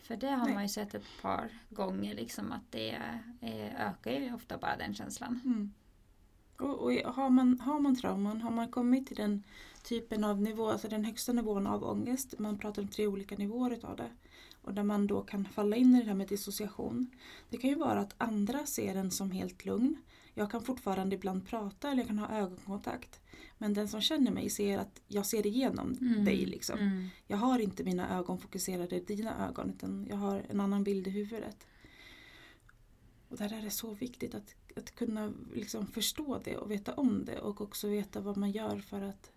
[0.02, 0.54] För det har Nej.
[0.54, 3.02] man ju sett ett par gånger liksom att det
[3.40, 5.40] eh, ökar ju ofta bara den känslan.
[5.44, 5.72] Mm.
[6.56, 9.42] Och, och har, man, har man trauman, har man kommit till den
[9.82, 13.70] typen av nivå, alltså den högsta nivån av ångest, man pratar om tre olika nivåer
[13.70, 14.10] utav det.
[14.62, 17.10] Och där man då kan falla in i det här med dissociation.
[17.50, 19.96] Det kan ju vara att andra ser en som helt lugn.
[20.34, 23.20] Jag kan fortfarande ibland prata eller jag kan ha ögonkontakt.
[23.58, 26.24] Men den som känner mig ser att jag ser igenom Mm.
[26.24, 26.46] dig.
[26.46, 26.78] Liksom.
[26.78, 27.08] Mm.
[27.26, 31.06] Jag har inte mina ögon fokuserade i dina ögon utan jag har en annan bild
[31.06, 31.66] i huvudet.
[33.28, 37.24] Och där är det så viktigt att, att kunna liksom förstå det och veta om
[37.24, 39.30] det och också veta vad man gör för att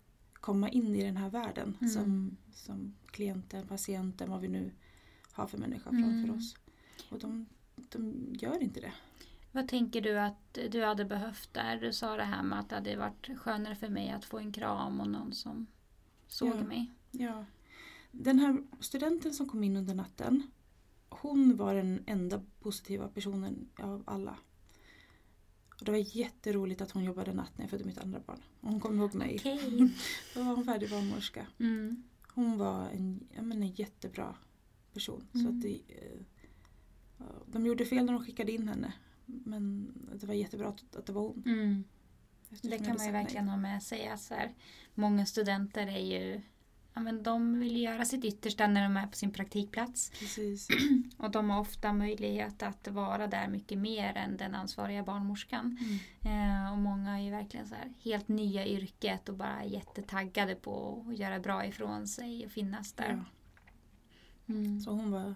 [0.44, 1.90] komma in i den här världen Mm.
[1.92, 4.70] som, som klienten, patienten, vad vi nu
[5.32, 6.02] har för människa Mm.
[6.02, 6.56] framför oss.
[7.10, 7.46] Och de,
[7.92, 8.92] de gör inte det.
[9.52, 11.80] Vad tänker du att du hade behövt där?
[11.80, 14.52] Du sa det här med att det hade varit skönare för mig att få en
[14.52, 15.66] kram och någon som
[16.28, 16.62] såg Ja.
[16.64, 16.90] mig.
[17.10, 17.44] Ja.
[18.12, 20.42] Den här studenten som kom in under natten
[21.08, 24.36] hon var den enda positiva personen av alla.
[25.84, 28.40] Och det var jätteroligt att hon jobbade natt när jag födde mitt andra barn.
[28.60, 29.36] Och hon kom ihåg mig.
[29.40, 29.60] Okej.
[30.34, 31.46] Då var hon färdig barnmorska.
[31.58, 32.02] Mm.
[32.34, 34.34] Hon var en, ja, men en jättebra
[34.92, 35.26] person.
[35.32, 35.56] Så Mm.
[35.56, 38.92] att det, eh, de gjorde fel när de skickade in henne.
[39.26, 41.42] Men det var jättebra att, att det var hon.
[41.46, 41.84] Mm.
[42.62, 43.12] Det kan man ju sagt nej.
[43.12, 44.12] verkligen ha med sig.
[44.18, 44.54] Så här,
[44.94, 46.40] många studenter är ju
[46.94, 50.10] ja, men de vill göra sitt yttersta när de är på sin praktikplats.
[50.10, 50.68] Precis.
[51.18, 55.78] Och de har ofta möjlighet att vara där mycket mer än den ansvariga barnmorskan.
[55.80, 56.64] Mm.
[56.64, 60.54] Eh, och många är ju verkligen så här, helt nya i yrket och bara jättetaggade
[60.54, 63.24] på att göra bra ifrån sig och finnas där.
[64.46, 64.54] Ja.
[64.54, 64.80] Mm.
[64.80, 65.34] Så hon var,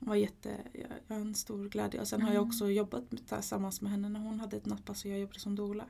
[0.00, 2.00] var jätte, jag har en stor glädje.
[2.00, 2.48] Och sen har jag Mm.
[2.48, 5.56] också jobbat med- tillsammans med henne när hon hade ett nattpass och jag jobbade som
[5.56, 5.84] doula.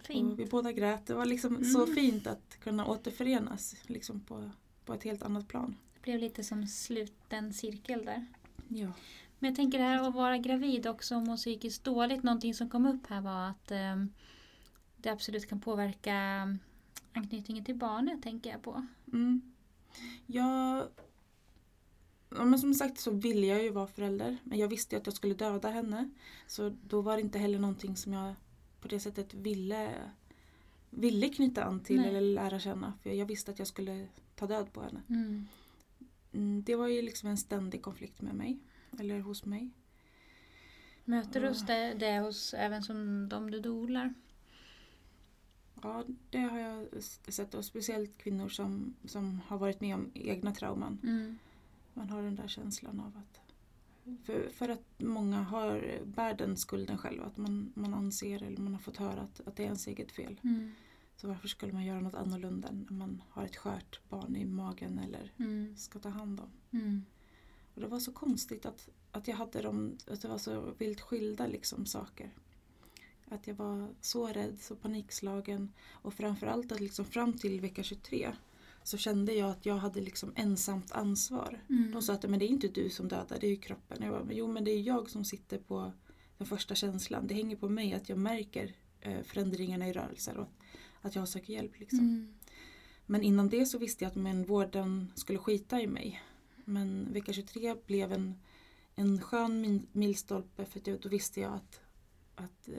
[0.00, 0.38] Och fint.
[0.38, 1.06] vi båda grät.
[1.06, 1.94] Det var liksom så Mm.
[1.94, 4.50] fint att kunna återförenas liksom på,
[4.84, 5.76] på ett helt annat plan.
[5.94, 8.26] Det blev lite som sluten cirkel där.
[8.68, 8.92] Ja.
[9.38, 12.22] Men jag tänker det här att vara gravid också och må psykiskt dåligt.
[12.22, 14.04] Någonting som kom upp här var att eh,
[14.96, 16.14] det absolut kan påverka
[17.12, 18.86] anknytningen till barnet, tänker jag på.
[19.12, 19.40] Mm.
[22.36, 24.36] Ja, men som sagt så ville jag ju vara förälder.
[24.44, 26.10] Men jag visste ju att jag skulle döda henne.
[26.46, 28.34] Så då var det inte heller någonting som jag
[28.80, 29.90] på det sättet ville,
[30.90, 32.08] ville knyta an till Nej.
[32.08, 32.92] eller lära känna.
[33.02, 35.02] För jag visste att jag skulle ta död på henne.
[35.08, 35.46] Mm.
[36.32, 38.58] Mm, det var ju liksom en ständig konflikt med mig.
[38.98, 39.70] Eller hos mig.
[41.04, 41.54] Möter du Ja.
[41.66, 44.14] det, det hos även som de du dolar?
[45.82, 46.86] Ja, det har jag
[47.28, 47.54] sett.
[47.54, 50.98] Och speciellt kvinnor som, som har varit med om egna trauman.
[51.02, 51.38] Mm.
[51.94, 53.40] Man har den där känslan av att...
[54.24, 57.22] För, för att många har, bär den skulden själv.
[57.22, 60.12] Att man, man anser eller man har fått höra att, att det är ens eget
[60.12, 60.40] fel.
[60.44, 60.72] Mm.
[61.16, 64.98] Så varför skulle man göra något annorlunda när man har ett skört barn i magen
[64.98, 65.76] eller Mm.
[65.76, 66.50] ska ta hand om?
[66.80, 67.04] Mm.
[67.74, 71.00] Och det var så konstigt att, att jag hade dem, att det var så vilt
[71.00, 72.30] skilda liksom saker.
[73.28, 78.32] Att jag var så rädd, så panikslagen och framförallt att liksom fram till vecka 23
[78.84, 81.64] så kände jag att jag hade liksom ensamt ansvar.
[81.68, 81.92] Mm.
[81.92, 84.02] De sa att men det är inte du som dödar, det är kroppen.
[84.02, 85.92] Jag bara, jo men det är jag som sitter på
[86.38, 87.26] den första känslan.
[87.26, 90.48] Det hänger på mig att jag märker eh, förändringarna i rörelser och
[91.00, 91.78] att jag söker hjälp.
[91.78, 91.98] Liksom.
[91.98, 92.34] Mm.
[93.06, 96.22] Men innan det så visste jag att men vården skulle skita i mig.
[96.64, 98.34] Men vecka 23 blev en,
[98.94, 101.80] en skön milstolpe för då visste jag att,
[102.34, 102.74] att eh,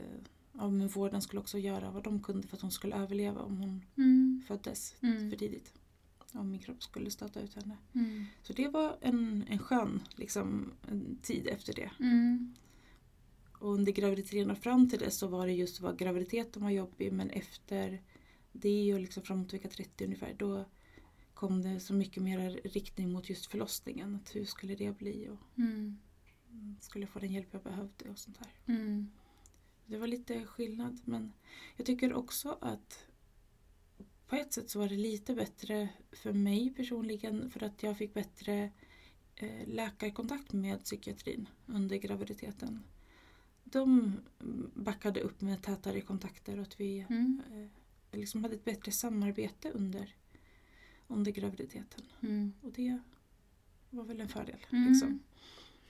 [0.53, 3.57] ja, men vården skulle också göra vad de kunde för att hon skulle överleva om
[3.57, 4.43] hon Mm.
[4.47, 5.29] föddes Mm.
[5.29, 5.73] för tidigt.
[6.33, 7.77] Om min kropp skulle stöta ut henne.
[7.95, 8.25] Mm.
[8.41, 11.91] Så det var en, en skön liksom, en tid efter det.
[11.99, 12.53] Mm.
[13.59, 17.13] Och under graviditeten och fram till det så var det just vad graviditeten var jobbig
[17.13, 18.01] men efter
[18.51, 20.65] det och liksom framåt vecka 30 ungefär då
[21.33, 24.15] kom det så mycket mer riktning mot just förlossningen.
[24.15, 25.97] Att hur skulle det bli och Mm.
[26.81, 28.75] skulle jag få den hjälp jag behövde och sånt där.
[28.75, 29.11] Mm.
[29.85, 31.33] Det var lite skillnad men
[31.77, 33.05] jag tycker också att
[34.27, 38.13] på ett sätt så var det lite bättre för mig personligen för att jag fick
[38.13, 38.71] bättre
[39.35, 42.83] eh, läkarkontakt med psykiatrin under graviditeten.
[43.63, 44.17] De
[44.73, 47.41] backade upp med tätare kontakter och att vi Mm.
[47.51, 50.15] eh, liksom hade ett bättre samarbete under,
[51.07, 52.03] under graviditeten.
[52.21, 52.53] Mm.
[52.61, 52.99] Och det
[53.89, 54.65] var väl en fördel.
[54.71, 54.89] Mm.
[54.91, 55.19] Liksom.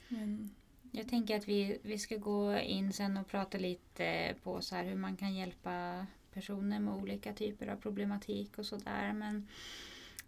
[0.07, 0.49] Men,
[0.91, 4.95] Jag tänker att vi, vi ska gå in sen och prata lite på så hur
[4.95, 9.13] man kan hjälpa personer med olika typer av problematik och sådär.
[9.13, 9.47] Men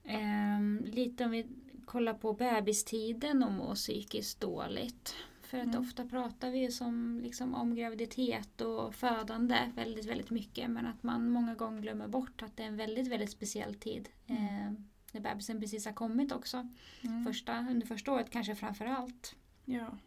[0.03, 1.45] ehm, lite om vi
[1.85, 5.15] kollar på bebistiden och må psykiskt dåligt.
[5.41, 5.81] För att Mm.
[5.81, 10.69] ofta pratar vi ju som, liksom, om graviditet och födande väldigt, väldigt mycket.
[10.69, 14.09] Men att man många gånger glömmer bort att det är en väldigt, väldigt speciell tid.
[14.27, 14.43] Mm.
[14.43, 14.73] Eh,
[15.11, 16.67] när bebisen precis har kommit också.
[17.01, 19.35] mm, Första, under första året kanske framför allt.
[19.65, 19.97] ja.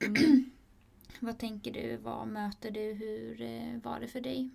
[1.20, 1.96] Vad tänker du?
[1.96, 2.92] Vad möter du?
[2.92, 4.50] Hur eh, var det för dig?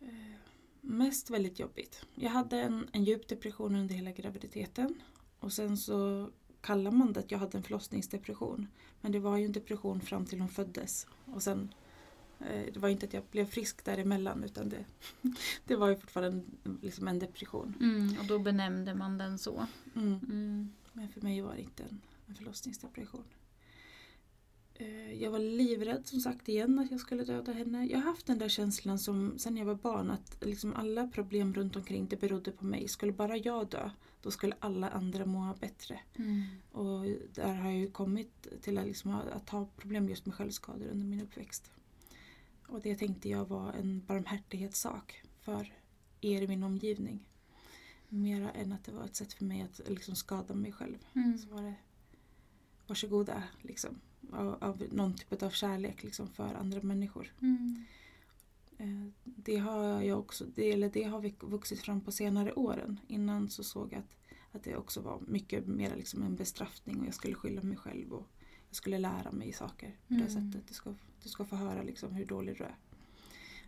[0.00, 0.08] Eh,
[0.80, 2.04] mest väldigt jobbigt.
[2.14, 4.94] Jag hade en, en djup depression under hela graviditeten.
[5.40, 8.68] Och sen så kallar man det att jag hade en förlossningsdepression.
[9.00, 11.06] Men det var ju en depression fram till hon föddes.
[11.24, 11.74] Och sen,
[12.40, 14.84] eh, det var inte att jag blev frisk däremellan utan det,
[15.64, 17.74] det var ju fortfarande en, liksom en depression.
[17.80, 19.66] Mm, och då benämnde man den så.
[19.94, 20.08] Mm.
[20.08, 20.72] Mm.
[20.92, 23.24] Men för mig var det inte en, en förlossningsdepression.
[24.78, 27.86] Eh, Jag var livrädd som sagt igen att jag skulle döda henne.
[27.86, 31.54] Jag har haft den där känslan som sen jag var barn att liksom alla problem
[31.54, 32.88] runt omkring det berodde på mig.
[32.88, 33.90] Skulle bara jag dö,
[34.22, 36.00] då skulle alla andra må bättre.
[36.16, 36.42] Mm.
[36.72, 40.86] Och där har jag ju kommit till att, liksom, att ha problem just med självskador
[40.86, 41.70] under min uppväxt.
[42.68, 45.72] Och det tänkte jag var en barmhärtighetssak för
[46.20, 47.24] er i min omgivning.
[48.08, 51.06] Mera än att det var ett sätt för mig att liksom skada mig själv.
[51.14, 51.38] Mm.
[51.38, 51.74] Så var det
[52.86, 54.00] varsågoda liksom.
[54.32, 57.32] Av, av någon typ av kärlek liksom, för andra människor.
[57.42, 57.84] Mm.
[58.78, 63.00] Eh, Det har jag också, det, eller det har vux- vuxit fram på senare åren.
[63.08, 64.16] Innan så såg jag att,
[64.52, 68.12] att det också var mycket mer liksom en bestraffning och jag skulle skylla mig själv
[68.12, 68.26] och
[68.68, 70.52] jag skulle lära mig saker på det Mm.
[70.52, 70.68] sättet.
[70.68, 72.76] Du ska, du ska få höra liksom hur dålig du är.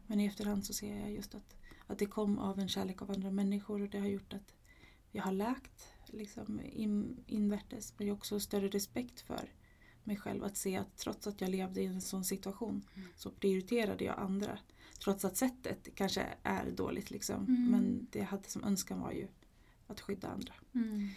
[0.06, 3.10] Men i efterhand så ser jag just att, att det kom av en kärlek av
[3.10, 4.54] andra människor och det har gjort att
[5.12, 9.50] jag har läkt liksom in, invärtes men också större respekt för
[10.08, 13.08] mig själv att se att trots att jag levde i en sån situation Mm.
[13.16, 14.58] så prioriterade jag andra.
[15.04, 17.44] Trots att sättet kanske är dåligt liksom.
[17.46, 17.70] Mm.
[17.70, 19.26] Men det jag hade som önskan var ju
[19.86, 20.54] att skydda andra.
[20.74, 21.08] Mm.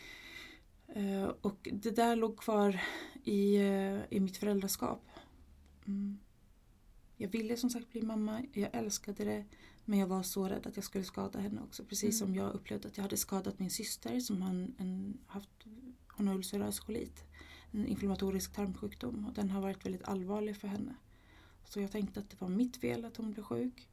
[0.88, 2.82] Eh, och det där låg kvar
[3.24, 5.04] i, eh, i mitt föräldraskap.
[5.88, 6.20] Mm.
[7.18, 9.46] Jag ville som sagt bli mamma, jag älskade det.
[9.86, 11.84] Men jag var så rädd att jag skulle skada henne också.
[11.86, 12.28] Precis Mm.
[12.28, 14.68] som jag upplevde att jag hade skadat min syster som har
[15.28, 15.50] haft,
[16.08, 17.24] hon har ulcerös kolit.
[17.72, 20.96] En inflammatorisk tarmsjukdom och den har varit väldigt allvarlig för henne.
[21.66, 23.88] Så jag tänkte att det var mitt fel att hon blev sjuk.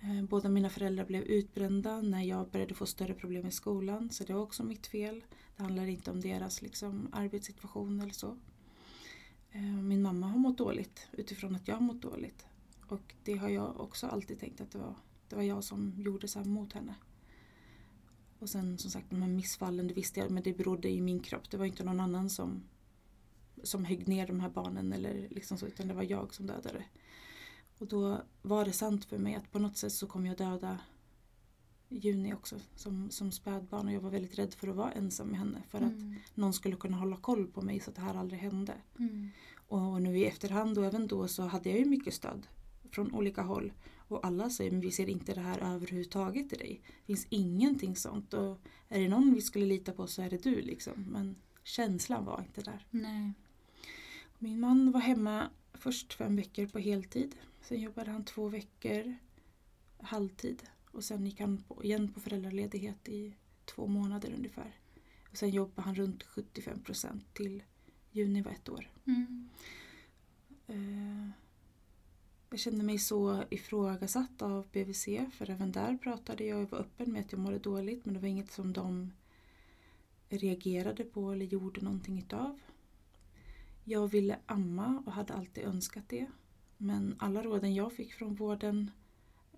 [0.00, 4.10] Eh, båda mina föräldrar blev utbrända när jag började få större problem i skolan.
[4.10, 5.24] Så det var också mitt fel.
[5.56, 8.36] Det handlar inte om deras liksom, arbetssituation eller så.
[9.50, 12.46] Eh, min mamma har mått dåligt utifrån att jag har mått dåligt.
[12.88, 14.94] Och det har jag också alltid tänkt att det var,
[15.28, 16.94] det var jag som gjorde så här mot henne.
[18.38, 21.20] Och sen som sagt de här missfallen, det visste jag, men det berodde i min
[21.20, 21.50] kropp.
[21.50, 22.62] Det var inte någon annan som,
[23.62, 26.84] som högg ner de här barnen eller liksom så, utan det var jag som dödade.
[27.78, 30.78] Och då var det sant för mig att på något sätt så kommer jag döda
[31.88, 35.38] Juni också som, som spädbarn och jag var väldigt rädd för att vara ensam med
[35.38, 36.14] henne för att Mm.
[36.34, 38.74] någon skulle kunna hålla koll på mig så att det här aldrig hände.
[38.98, 39.28] Mm.
[39.68, 42.46] Och nu i efterhand och även då så hade jag ju mycket stöd
[42.90, 43.72] från olika håll.
[44.08, 46.80] Och alla säger men vi ser inte det här överhuvudtaget i dig.
[46.84, 48.34] Det finns ingenting sånt.
[48.34, 51.02] Och är det någon vi skulle lita på så är det du liksom.
[51.10, 52.86] Men känslan var inte där.
[52.90, 53.32] Nej.
[54.38, 57.34] Min man var hemma först fem veckor på heltid.
[57.62, 59.16] Sen jobbade han två veckor
[59.98, 60.62] halvtid.
[60.90, 64.72] Och sen gick han på, igen på föräldraledighet i två månader ungefär.
[65.30, 67.62] Och sen jobbade han runt 75 procent till
[68.12, 68.90] juni var ett år.
[69.04, 69.48] Mm.
[70.66, 71.30] Eh,
[72.50, 77.12] Jag kände mig så ifrågasatt av BVC för även där pratade jag och var öppen
[77.12, 79.12] med att jag mådde dåligt men det var inget som de
[80.28, 82.60] reagerade på eller gjorde någonting utav.
[83.88, 86.26] Jag ville amma och hade alltid önskat det.
[86.76, 88.90] Men alla råden jag fick från vården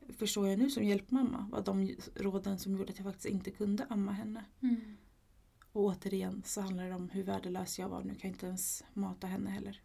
[0.09, 3.87] förstår jag nu som hjälpmamma var de råden som gjorde att jag faktiskt inte kunde
[3.89, 4.45] amma henne.
[4.61, 4.97] Mm.
[5.73, 8.03] Och återigen så handlar det om hur värdelös jag var.
[8.05, 9.83] Nu kan jag inte ens mata henne heller.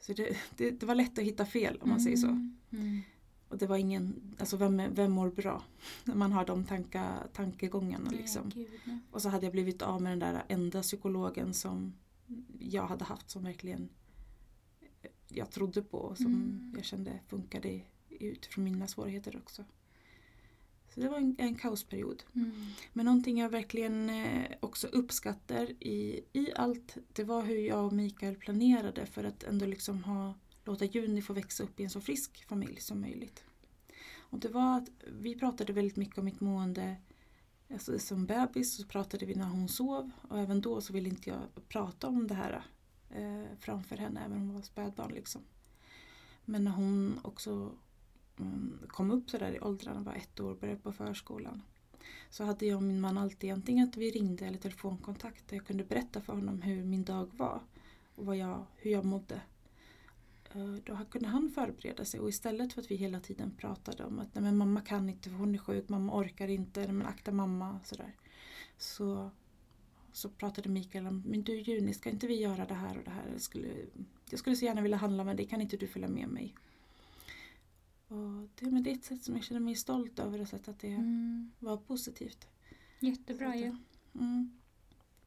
[0.00, 2.28] Så det, det, det var lätt att hitta fel om man säger så.
[2.28, 2.56] Mm.
[2.70, 3.02] Mm.
[3.48, 5.62] Och det var ingen, alltså vem, vem mår bra?
[6.04, 8.48] När man har de tanka, tankegångarna Nej, liksom.
[8.48, 8.98] gud, nej.
[9.10, 11.92] Och så hade jag blivit av med den där enda psykologen som
[12.58, 13.88] jag hade haft som verkligen
[15.28, 16.72] jag trodde på och som Mm.
[16.76, 19.64] jag kände funkade utifrån mina svårigheter också.
[20.94, 22.22] Så det var en, en kaosperiod.
[22.34, 22.52] Mm.
[22.92, 27.92] Men någonting jag verkligen eh, också uppskattar i, i allt det var hur jag och
[27.92, 30.34] Mikael planerade för att ändå liksom ha,
[30.64, 33.44] låta Juni få växa upp i en så frisk familj som möjligt.
[34.16, 36.96] Och det var att vi pratade väldigt mycket om mitt mående
[37.72, 41.30] alltså, som bebis så pratade vi när hon sov och även då så ville inte
[41.30, 42.62] jag prata om det här
[43.10, 45.42] eh, framför henne även om hon var spädbarn liksom.
[46.44, 47.72] Men när hon också
[48.38, 51.62] mm, kom upp så där i åldrarna, var ett år, och började på förskolan.
[52.30, 55.66] Så hade jag och min man alltid antingen att vi ringde eller telefonkontakt där jag
[55.66, 57.62] kunde berätta för honom hur min dag var
[58.14, 59.40] och vad jag, hur jag mådde.
[60.54, 64.18] Eh, Då kunde han förbereda sig och istället för att vi hela tiden pratade om
[64.18, 67.06] att nej, men mamma kan inte för hon är sjuk, mamma orkar inte, nej, men
[67.06, 68.12] akta mamma sådär.
[68.78, 69.30] Så,
[70.12, 73.10] så pratade Mikael om, men du Juni, ska inte vi göra det här och det
[73.10, 73.28] här?
[73.32, 73.68] Jag skulle,
[74.30, 76.54] jag skulle så gärna vilja handla med dig, kan inte du följa med mig?
[78.08, 80.68] Och det, men det är ett sätt som jag känner mig stolt över och sett
[80.68, 81.50] att det Mm.
[81.58, 82.46] var positivt.
[83.00, 83.68] Jättebra ju.
[83.68, 83.74] att,
[84.20, 84.50] Mm.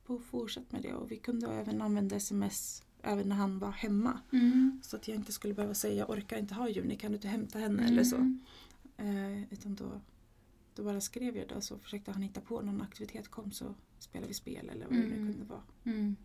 [0.06, 4.20] På fortsätt med det och vi kunde även använda sms även när han var hemma.
[4.32, 4.80] Mm.
[4.84, 7.28] Så att jag inte skulle behöva säga jag orkar inte ha Juni, kan du inte
[7.28, 8.16] hämta henne eller så.
[8.16, 8.40] Mm.
[8.98, 10.02] Eh, utan då,
[10.76, 13.28] då bara skrev jag det och så försökte han hitta på någon aktivitet.
[13.28, 15.26] Kom så spelar vi spel eller vad det Mm.
[15.26, 15.62] nu kunde vara.
[15.84, 16.16] Mm.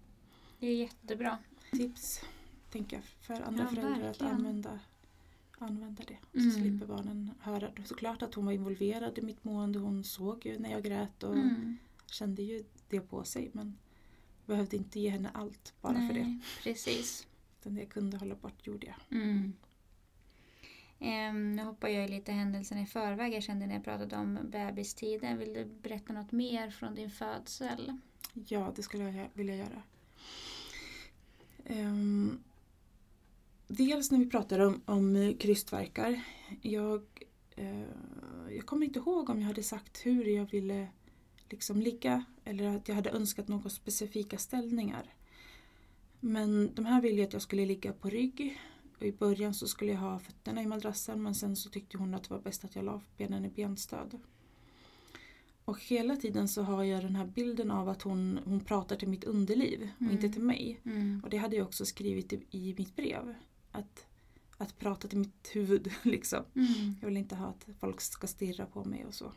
[0.58, 1.38] Det är jättebra.
[1.72, 2.20] Tips
[2.70, 4.32] tänker jag för andra Ja, föräldrar verkligen.
[4.32, 4.80] att använda,
[5.58, 6.18] använda det.
[6.32, 6.50] Så Mm.
[6.52, 7.70] slipper barnen höra.
[7.84, 9.78] Såklart att hon var involverad i mitt mående.
[9.78, 11.76] Hon såg ju när jag grät och Mm.
[12.06, 13.50] kände ju det på sig.
[13.52, 13.78] Men
[14.47, 16.22] behövde inte ge henne allt bara för det.
[16.22, 17.26] Nej, Precis.
[17.62, 19.20] Det jag kunde hålla bort gjorde jag.
[19.20, 19.53] Mm.
[20.99, 23.34] Ehm, nu hoppar jag lite händelserna i förväg.
[23.34, 25.38] Jag kände när jag pratade om bebistiden.
[25.38, 27.99] Vill du berätta något mer från din födsel?
[28.32, 29.82] Ja, det skulle jag vilja göra.
[31.64, 32.43] Ehm,
[33.68, 36.20] dels när vi pratar om, om krystvärkar.
[36.62, 37.03] Jag,
[37.57, 37.84] eh,
[38.51, 40.88] jag kommer inte ihåg om jag hade sagt hur jag ville
[41.53, 45.14] liksom ligga eller att jag hade önskat några specifika ställningar.
[46.20, 48.61] Men de här ville jag att jag skulle ligga på rygg.
[48.96, 52.14] Och I början så skulle jag ha fötterna i madrassen men sen så tyckte hon
[52.14, 54.18] att det var bäst att jag la benen i benstöd.
[55.64, 59.09] Och hela tiden så har jag den här bilden av att hon, hon pratar till
[59.09, 60.12] mitt underliv och Mm.
[60.12, 60.80] inte till mig.
[60.84, 61.20] Mm.
[61.24, 63.34] Och det hade jag också skrivit i, i mitt brev.
[63.70, 64.07] Att,
[64.59, 66.44] att prata till mitt huvud liksom.
[66.55, 66.96] Mm.
[67.00, 69.32] Jag vill inte ha att folk ska stirra på mig och så.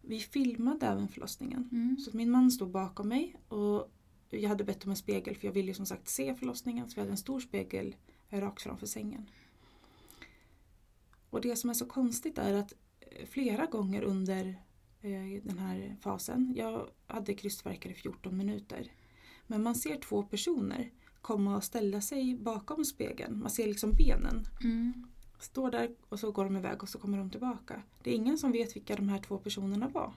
[0.00, 1.68] Vi filmade även förlossningen.
[1.72, 1.96] Mm.
[1.98, 3.90] Så att min man stod bakom mig och
[4.30, 6.90] jag hade bett om en spegel för jag ville ju som sagt se förlossningen.
[6.90, 7.96] Så vi hade en stor spegel
[8.28, 9.30] rakt framför sängen.
[11.30, 14.62] Och det som är så konstigt är att eh, flera gånger under
[15.00, 18.92] eh, den här fasen, jag hade krystvärkar i 14 minuter.
[19.46, 20.90] Men man ser två personer
[21.20, 23.38] komma och ställa sig bakom spegeln.
[23.38, 24.46] Man ser liksom benen.
[24.64, 25.06] Mm.
[25.38, 27.82] Står där och så går de iväg och så kommer de tillbaka.
[28.02, 30.14] Det är ingen som vet vilka de här två personerna var.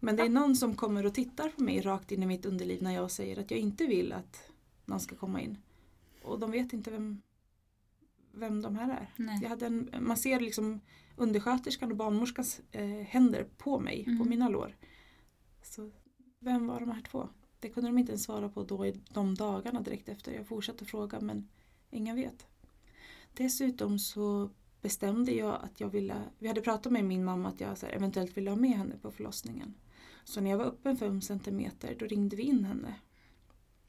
[0.00, 2.82] Men det är någon som kommer och tittar på mig rakt in i mitt underliv
[2.82, 4.50] när jag säger att jag inte vill att
[4.84, 5.58] någon ska komma in.
[6.22, 7.22] Och de vet inte vem,
[8.32, 9.10] vem de här är.
[9.16, 9.38] Nej.
[9.42, 10.80] Jag hade en, man ser liksom
[11.16, 14.28] undersköterskan och barnmorskans eh, händer på mig, på Mm.
[14.28, 14.76] mina lår.
[15.62, 15.90] Så
[16.40, 17.28] vem var de här två?
[17.60, 20.32] Det kunde de inte ens svara på då i de dagarna direkt efter.
[20.32, 21.48] Jag fortsatte fråga men
[21.90, 22.46] ingen vet.
[23.36, 24.50] Dessutom så
[24.82, 27.92] bestämde jag att jag ville, vi hade pratat med min mamma att jag så här,
[27.92, 29.74] eventuellt ville ha med henne på förlossningen.
[30.24, 32.94] Så när jag var öppen fem centimeter då ringde vi in henne.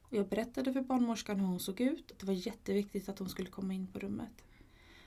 [0.00, 2.12] Och jag berättade för barnmorskan hur hon såg ut.
[2.12, 4.44] Att det var jätteviktigt att hon skulle komma in på rummet.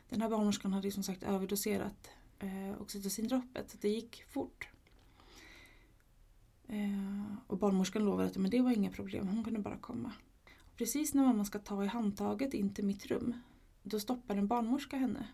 [0.10, 3.72] Den här barnmorskan hade som sagt överdoserat eh, oxytocindroppet.
[3.72, 4.68] Så det gick fort.
[6.68, 10.12] Eh, och barnmorskan lovade att men det var inga problem, hon kunde bara komma.
[10.60, 13.34] Och precis när mamma ska ta i handtaget in till mitt rum
[13.84, 15.28] då stoppar en barnmorska henne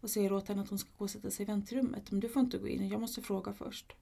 [0.00, 2.10] och säger åt henne att hon ska gå och sätta sig i väntrummet.
[2.10, 3.92] Men du får inte gå in, jag måste fråga först.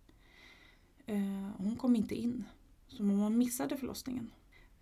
[1.07, 2.45] Eh, hon kom inte in.
[2.89, 4.31] Så mamma missade förlossningen.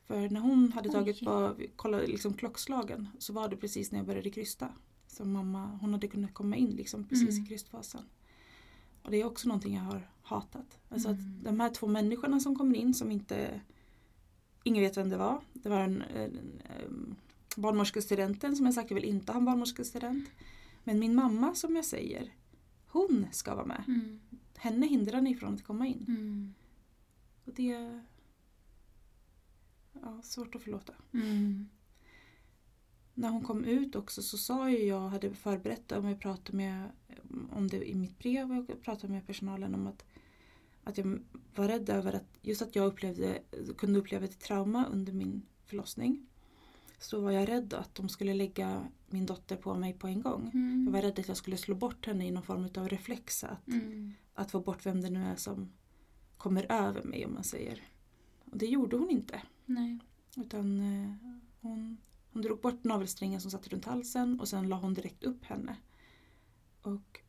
[0.04, 4.06] För när hon hade tagit på, kollade liksom klockslagen så var det precis när jag
[4.06, 4.68] började krysta.
[5.06, 7.44] Så mamma, hon hade kunnat komma in liksom precis Mm.
[7.44, 8.02] i krystfasen.
[9.02, 10.78] Och det är också någonting jag har hatat.
[10.88, 11.20] Alltså Mm.
[11.38, 13.61] att de här två människorna som kommer in som inte
[14.62, 15.40] Ingen vet vem det var.
[15.52, 16.38] Det var en, en,
[16.80, 17.16] en
[17.57, 20.28] barnmorskestudenten som jag sagt jag vill inte ha en barnmorskestudent.
[20.84, 22.34] Men min mamma som jag säger,
[22.86, 23.84] hon ska vara med.
[23.86, 24.20] Mm.
[24.57, 26.05] Henne hindrar ni från att komma in.
[26.09, 26.55] Mm.
[27.44, 28.05] Och det är
[29.92, 30.92] ja, svårt att förlåta.
[31.12, 31.68] Mm.
[33.14, 36.90] När hon kom ut också så sa ju jag, hade förberett om jag pratade med
[37.51, 40.05] om det i mitt brev och jag pratade med personalen om att,
[40.84, 41.18] att jag
[41.55, 43.42] var rädd över att just att jag upplevde,
[43.78, 46.27] kunde uppleva ett trauma under min förlossning.
[46.99, 50.51] Så var jag rädd att de skulle lägga min dotter på mig på en gång.
[50.55, 50.84] Mm.
[50.84, 53.44] Jag var rädd att jag skulle slå bort henne i någon form av reflex.
[53.44, 54.12] Att, Mm.
[54.34, 55.72] att få bort vem det nu är som
[56.36, 57.82] kommer över mig om man säger.
[58.44, 59.42] Och det gjorde hon inte.
[59.66, 59.99] Nej.
[60.36, 61.11] Utan eh,
[61.61, 61.96] hon,
[62.32, 65.76] hon drog bort navelsträngen som satt runt halsen och sen la hon direkt upp henne.
[66.82, 67.20] Och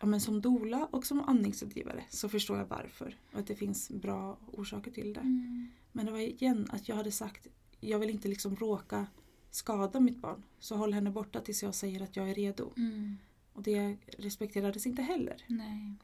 [0.00, 3.16] ja, men som dola och som andningsrådgivare så förstår jag varför.
[3.32, 5.20] Och att det finns bra orsaker till det.
[5.20, 5.68] Mm.
[5.92, 7.46] Men det var igen att jag hade sagt
[7.80, 9.06] jag vill inte liksom råka
[9.50, 10.42] skada mitt barn.
[10.58, 12.72] Så håll henne borta tills jag säger att jag är redo.
[12.76, 13.16] Mm.
[13.52, 15.44] Och det respekterades inte heller.
[15.46, 15.94] Nej.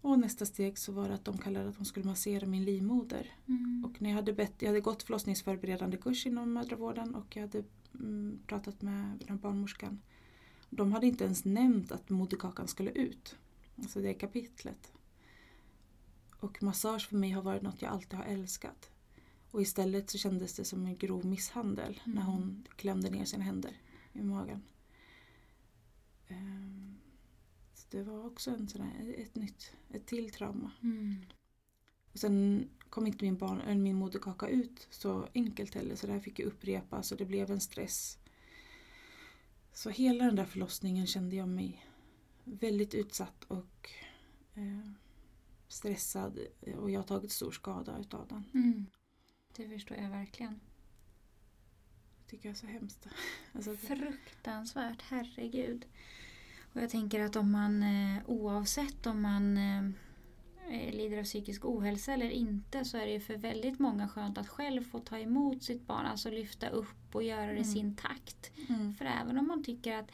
[0.00, 3.32] Och nästa steg så var det att de kallade att de skulle massera min livmoder.
[3.48, 3.84] Mm.
[3.84, 7.64] Och när jag hade bett, jag hade gått förlossningsförberedande kurs inom mödravården och jag hade
[7.94, 10.00] mm, pratat med den barnmorskan.
[10.70, 13.36] De hade inte ens nämnt att moderkakan skulle ut.
[13.76, 14.92] Alltså det kapitlet.
[16.40, 18.90] Och massage för mig har varit något jag alltid har älskat.
[19.54, 22.32] Och istället så kändes det som en grov misshandel när Mm.
[22.32, 23.76] hon klämde ner sina händer
[24.12, 24.62] i magen.
[26.28, 26.94] Ehm,
[27.74, 30.70] så det var också en sån här, ett nytt, ett till trauma.
[30.82, 31.16] Mm.
[32.12, 36.12] Och sen kom inte min, barn, eller min moderkaka ut så enkelt heller så det
[36.12, 38.18] här fick jag upprepas och det blev en stress.
[39.72, 41.86] Så hela den där förlossningen kände jag mig
[42.44, 43.90] väldigt utsatt och
[44.54, 44.90] eh,
[45.68, 46.38] stressad
[46.78, 48.44] och jag har tagit stor skada utav den.
[48.54, 48.86] Mm.
[49.56, 50.60] Det förstår jag verkligen.
[52.24, 53.06] Det tycker jag är så hemskt.
[53.52, 55.84] Alltså, Fruktansvärt, herregud.
[56.72, 59.84] Och jag tänker att om man eh, oavsett om man eh,
[60.70, 64.38] eh, lider av psykisk ohälsa eller inte så är det ju för väldigt många skönt
[64.38, 67.64] att själv få ta emot sitt barn, alltså lyfta upp och göra det i Mm.
[67.74, 68.50] sin takt.
[68.68, 68.94] mm.
[68.94, 70.10] För även om man tycker att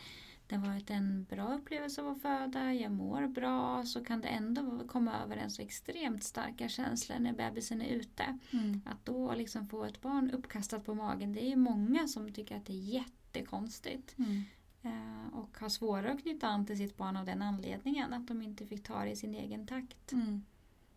[0.51, 4.29] det har varit en bra upplevelse av att föda, jag mår bra, så kan det
[4.29, 8.39] ändå komma över en så extremt starka känslor när bebisen är ute.
[8.53, 8.81] Mm.
[8.87, 12.57] Att då liksom få ett barn uppkastat på magen, det är ju många som tycker
[12.57, 14.19] att det är jättekonstigt.
[14.19, 14.43] Mm.
[14.83, 18.43] Eh, och har svårare att knyta an till sitt barn av den anledningen, att de
[18.43, 20.13] inte fick ta det i sin egen takt.
[20.13, 20.45] Mm.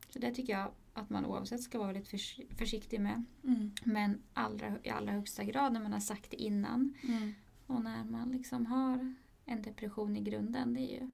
[0.10, 3.24] Så det tycker jag att man oavsett ska vara väldigt förs- försiktig med.
[3.44, 3.72] Mm.
[3.84, 7.34] Men allra, i allra högsta grad när man har sagt det innan Mm.
[7.68, 9.16] och när man liksom har
[9.46, 10.74] en depression i grunden.
[10.74, 11.10] Det är ju...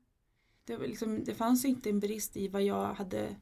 [0.65, 3.35] Det, liksom, det fanns inte en brist i vad jag hade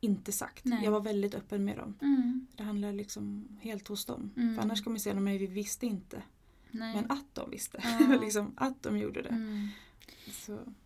[0.00, 0.64] inte sagt.
[0.64, 0.84] Nej.
[0.84, 1.94] Jag var väldigt öppen med dem.
[2.00, 2.46] Mm.
[2.56, 4.30] Det handlar liksom helt hos dem.
[4.36, 4.54] Mm.
[4.54, 6.22] För annars kommer säga att vi visste inte.
[6.70, 6.94] Nej.
[6.94, 7.82] Men att de visste.
[8.00, 8.16] Ja.
[8.20, 9.28] liksom, att de gjorde det.
[9.28, 9.68] Mm.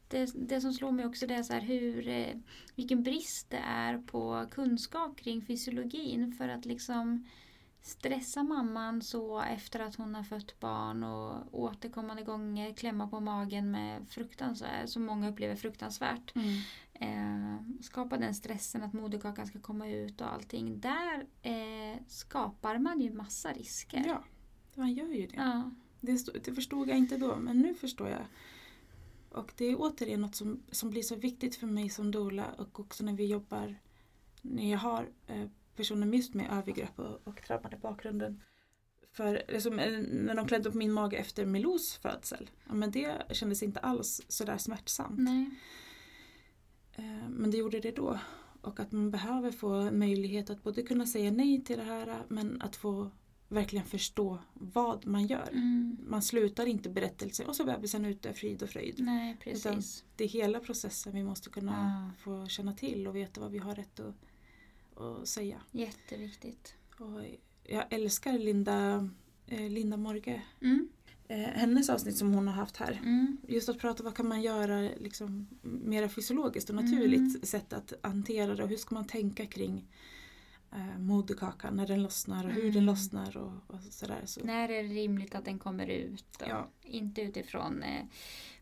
[0.09, 2.35] Det, det som slår mig också det är så här hur, eh,
[2.75, 7.25] vilken brist det är på kunskap kring fysiologin för att liksom
[7.87, 13.71] stressa mamman så efter att hon har fött barn och återkommande gånger klämma på magen
[13.71, 16.35] med fruktansvärt, som många upplever fruktansvärt.
[16.35, 16.61] mm.
[17.01, 20.81] Eh, skapa den stressen att moderkakan ska komma ut och allting.
[20.81, 24.05] Där eh, skapar man ju massa risker.
[24.07, 24.25] Ja,
[24.75, 25.37] man gör ju det.
[25.37, 25.71] Ja.
[26.01, 28.27] Det, det förstod jag inte då, men nu förstår jag.
[29.31, 32.81] Och det är återigen något som, som blir så viktigt för mig som doula och
[32.81, 33.77] också när vi jobbar,
[34.43, 38.43] när jag har eh, personer med just med övergrepp och, och traumade bakgrunden.
[39.13, 43.63] För liksom, när de klädde upp min mage efter Milous födsel, ja, men det kändes
[43.63, 45.19] inte alls sådär smärtsamt.
[45.19, 45.51] Nej.
[46.93, 48.19] Eh, Men det gjorde det då.
[48.61, 52.63] Och att man behöver få möjlighet att både kunna säga nej till det här men
[52.63, 53.11] att få
[53.49, 55.49] verkligen förstå vad man gör.
[55.53, 55.97] Mm.
[56.07, 58.95] Man slutar inte berättelsen och så är bebisen ute, frid och fröjd.
[58.99, 60.05] Nej, precis.
[60.17, 62.23] Det är hela processen vi måste kunna Ja.
[62.23, 64.15] få känna till och veta vad vi har rätt att,
[64.97, 65.61] att säga.
[65.71, 66.75] Jätteviktigt.
[66.99, 67.21] Och
[67.65, 69.09] jag älskar Linda,
[69.47, 70.43] eh, Linda Morge.
[70.63, 70.89] Mm.
[71.29, 72.93] Eh, hennes avsnitt som hon har haft här.
[72.93, 73.37] Mm.
[73.49, 77.43] Just att prata vad kan man göra liksom, mer fysiologiskt och naturligt Mm.
[77.43, 79.85] sätt att hantera det och hur ska man tänka kring
[80.73, 82.75] eh, moderkakan när den lossnar och hur Mm.
[82.75, 84.23] den lossnar och, och sådär.
[84.25, 86.37] Så, När är det rimligt att den kommer ut?
[86.43, 86.69] Och Ja.
[86.83, 88.05] Inte utifrån eh,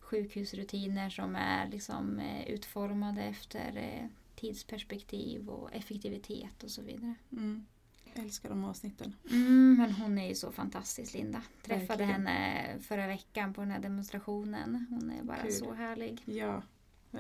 [0.00, 4.06] sjukhusrutiner som är liksom, eh, utformade efter eh,
[4.44, 7.14] tidsperspektiv och effektivitet och så vidare.
[7.32, 7.64] mm,
[8.14, 9.16] jag älskar de avsnitten.
[9.30, 11.42] Mm, men hon är ju så fantastisk Linda.
[11.62, 12.10] Träffade Verkligen.
[12.26, 14.86] henne förra veckan på den här demonstrationen.
[14.90, 15.52] Hon är bara Kul.
[15.52, 16.22] så härlig.
[16.24, 16.62] Ja,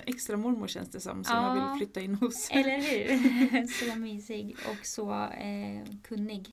[0.04, 1.56] extra mormor känns det som som Ja.
[1.58, 2.50] jag vill flytta in hos.
[2.50, 3.66] Eller hur?
[3.92, 6.48] så mysig och så eh, kunnig.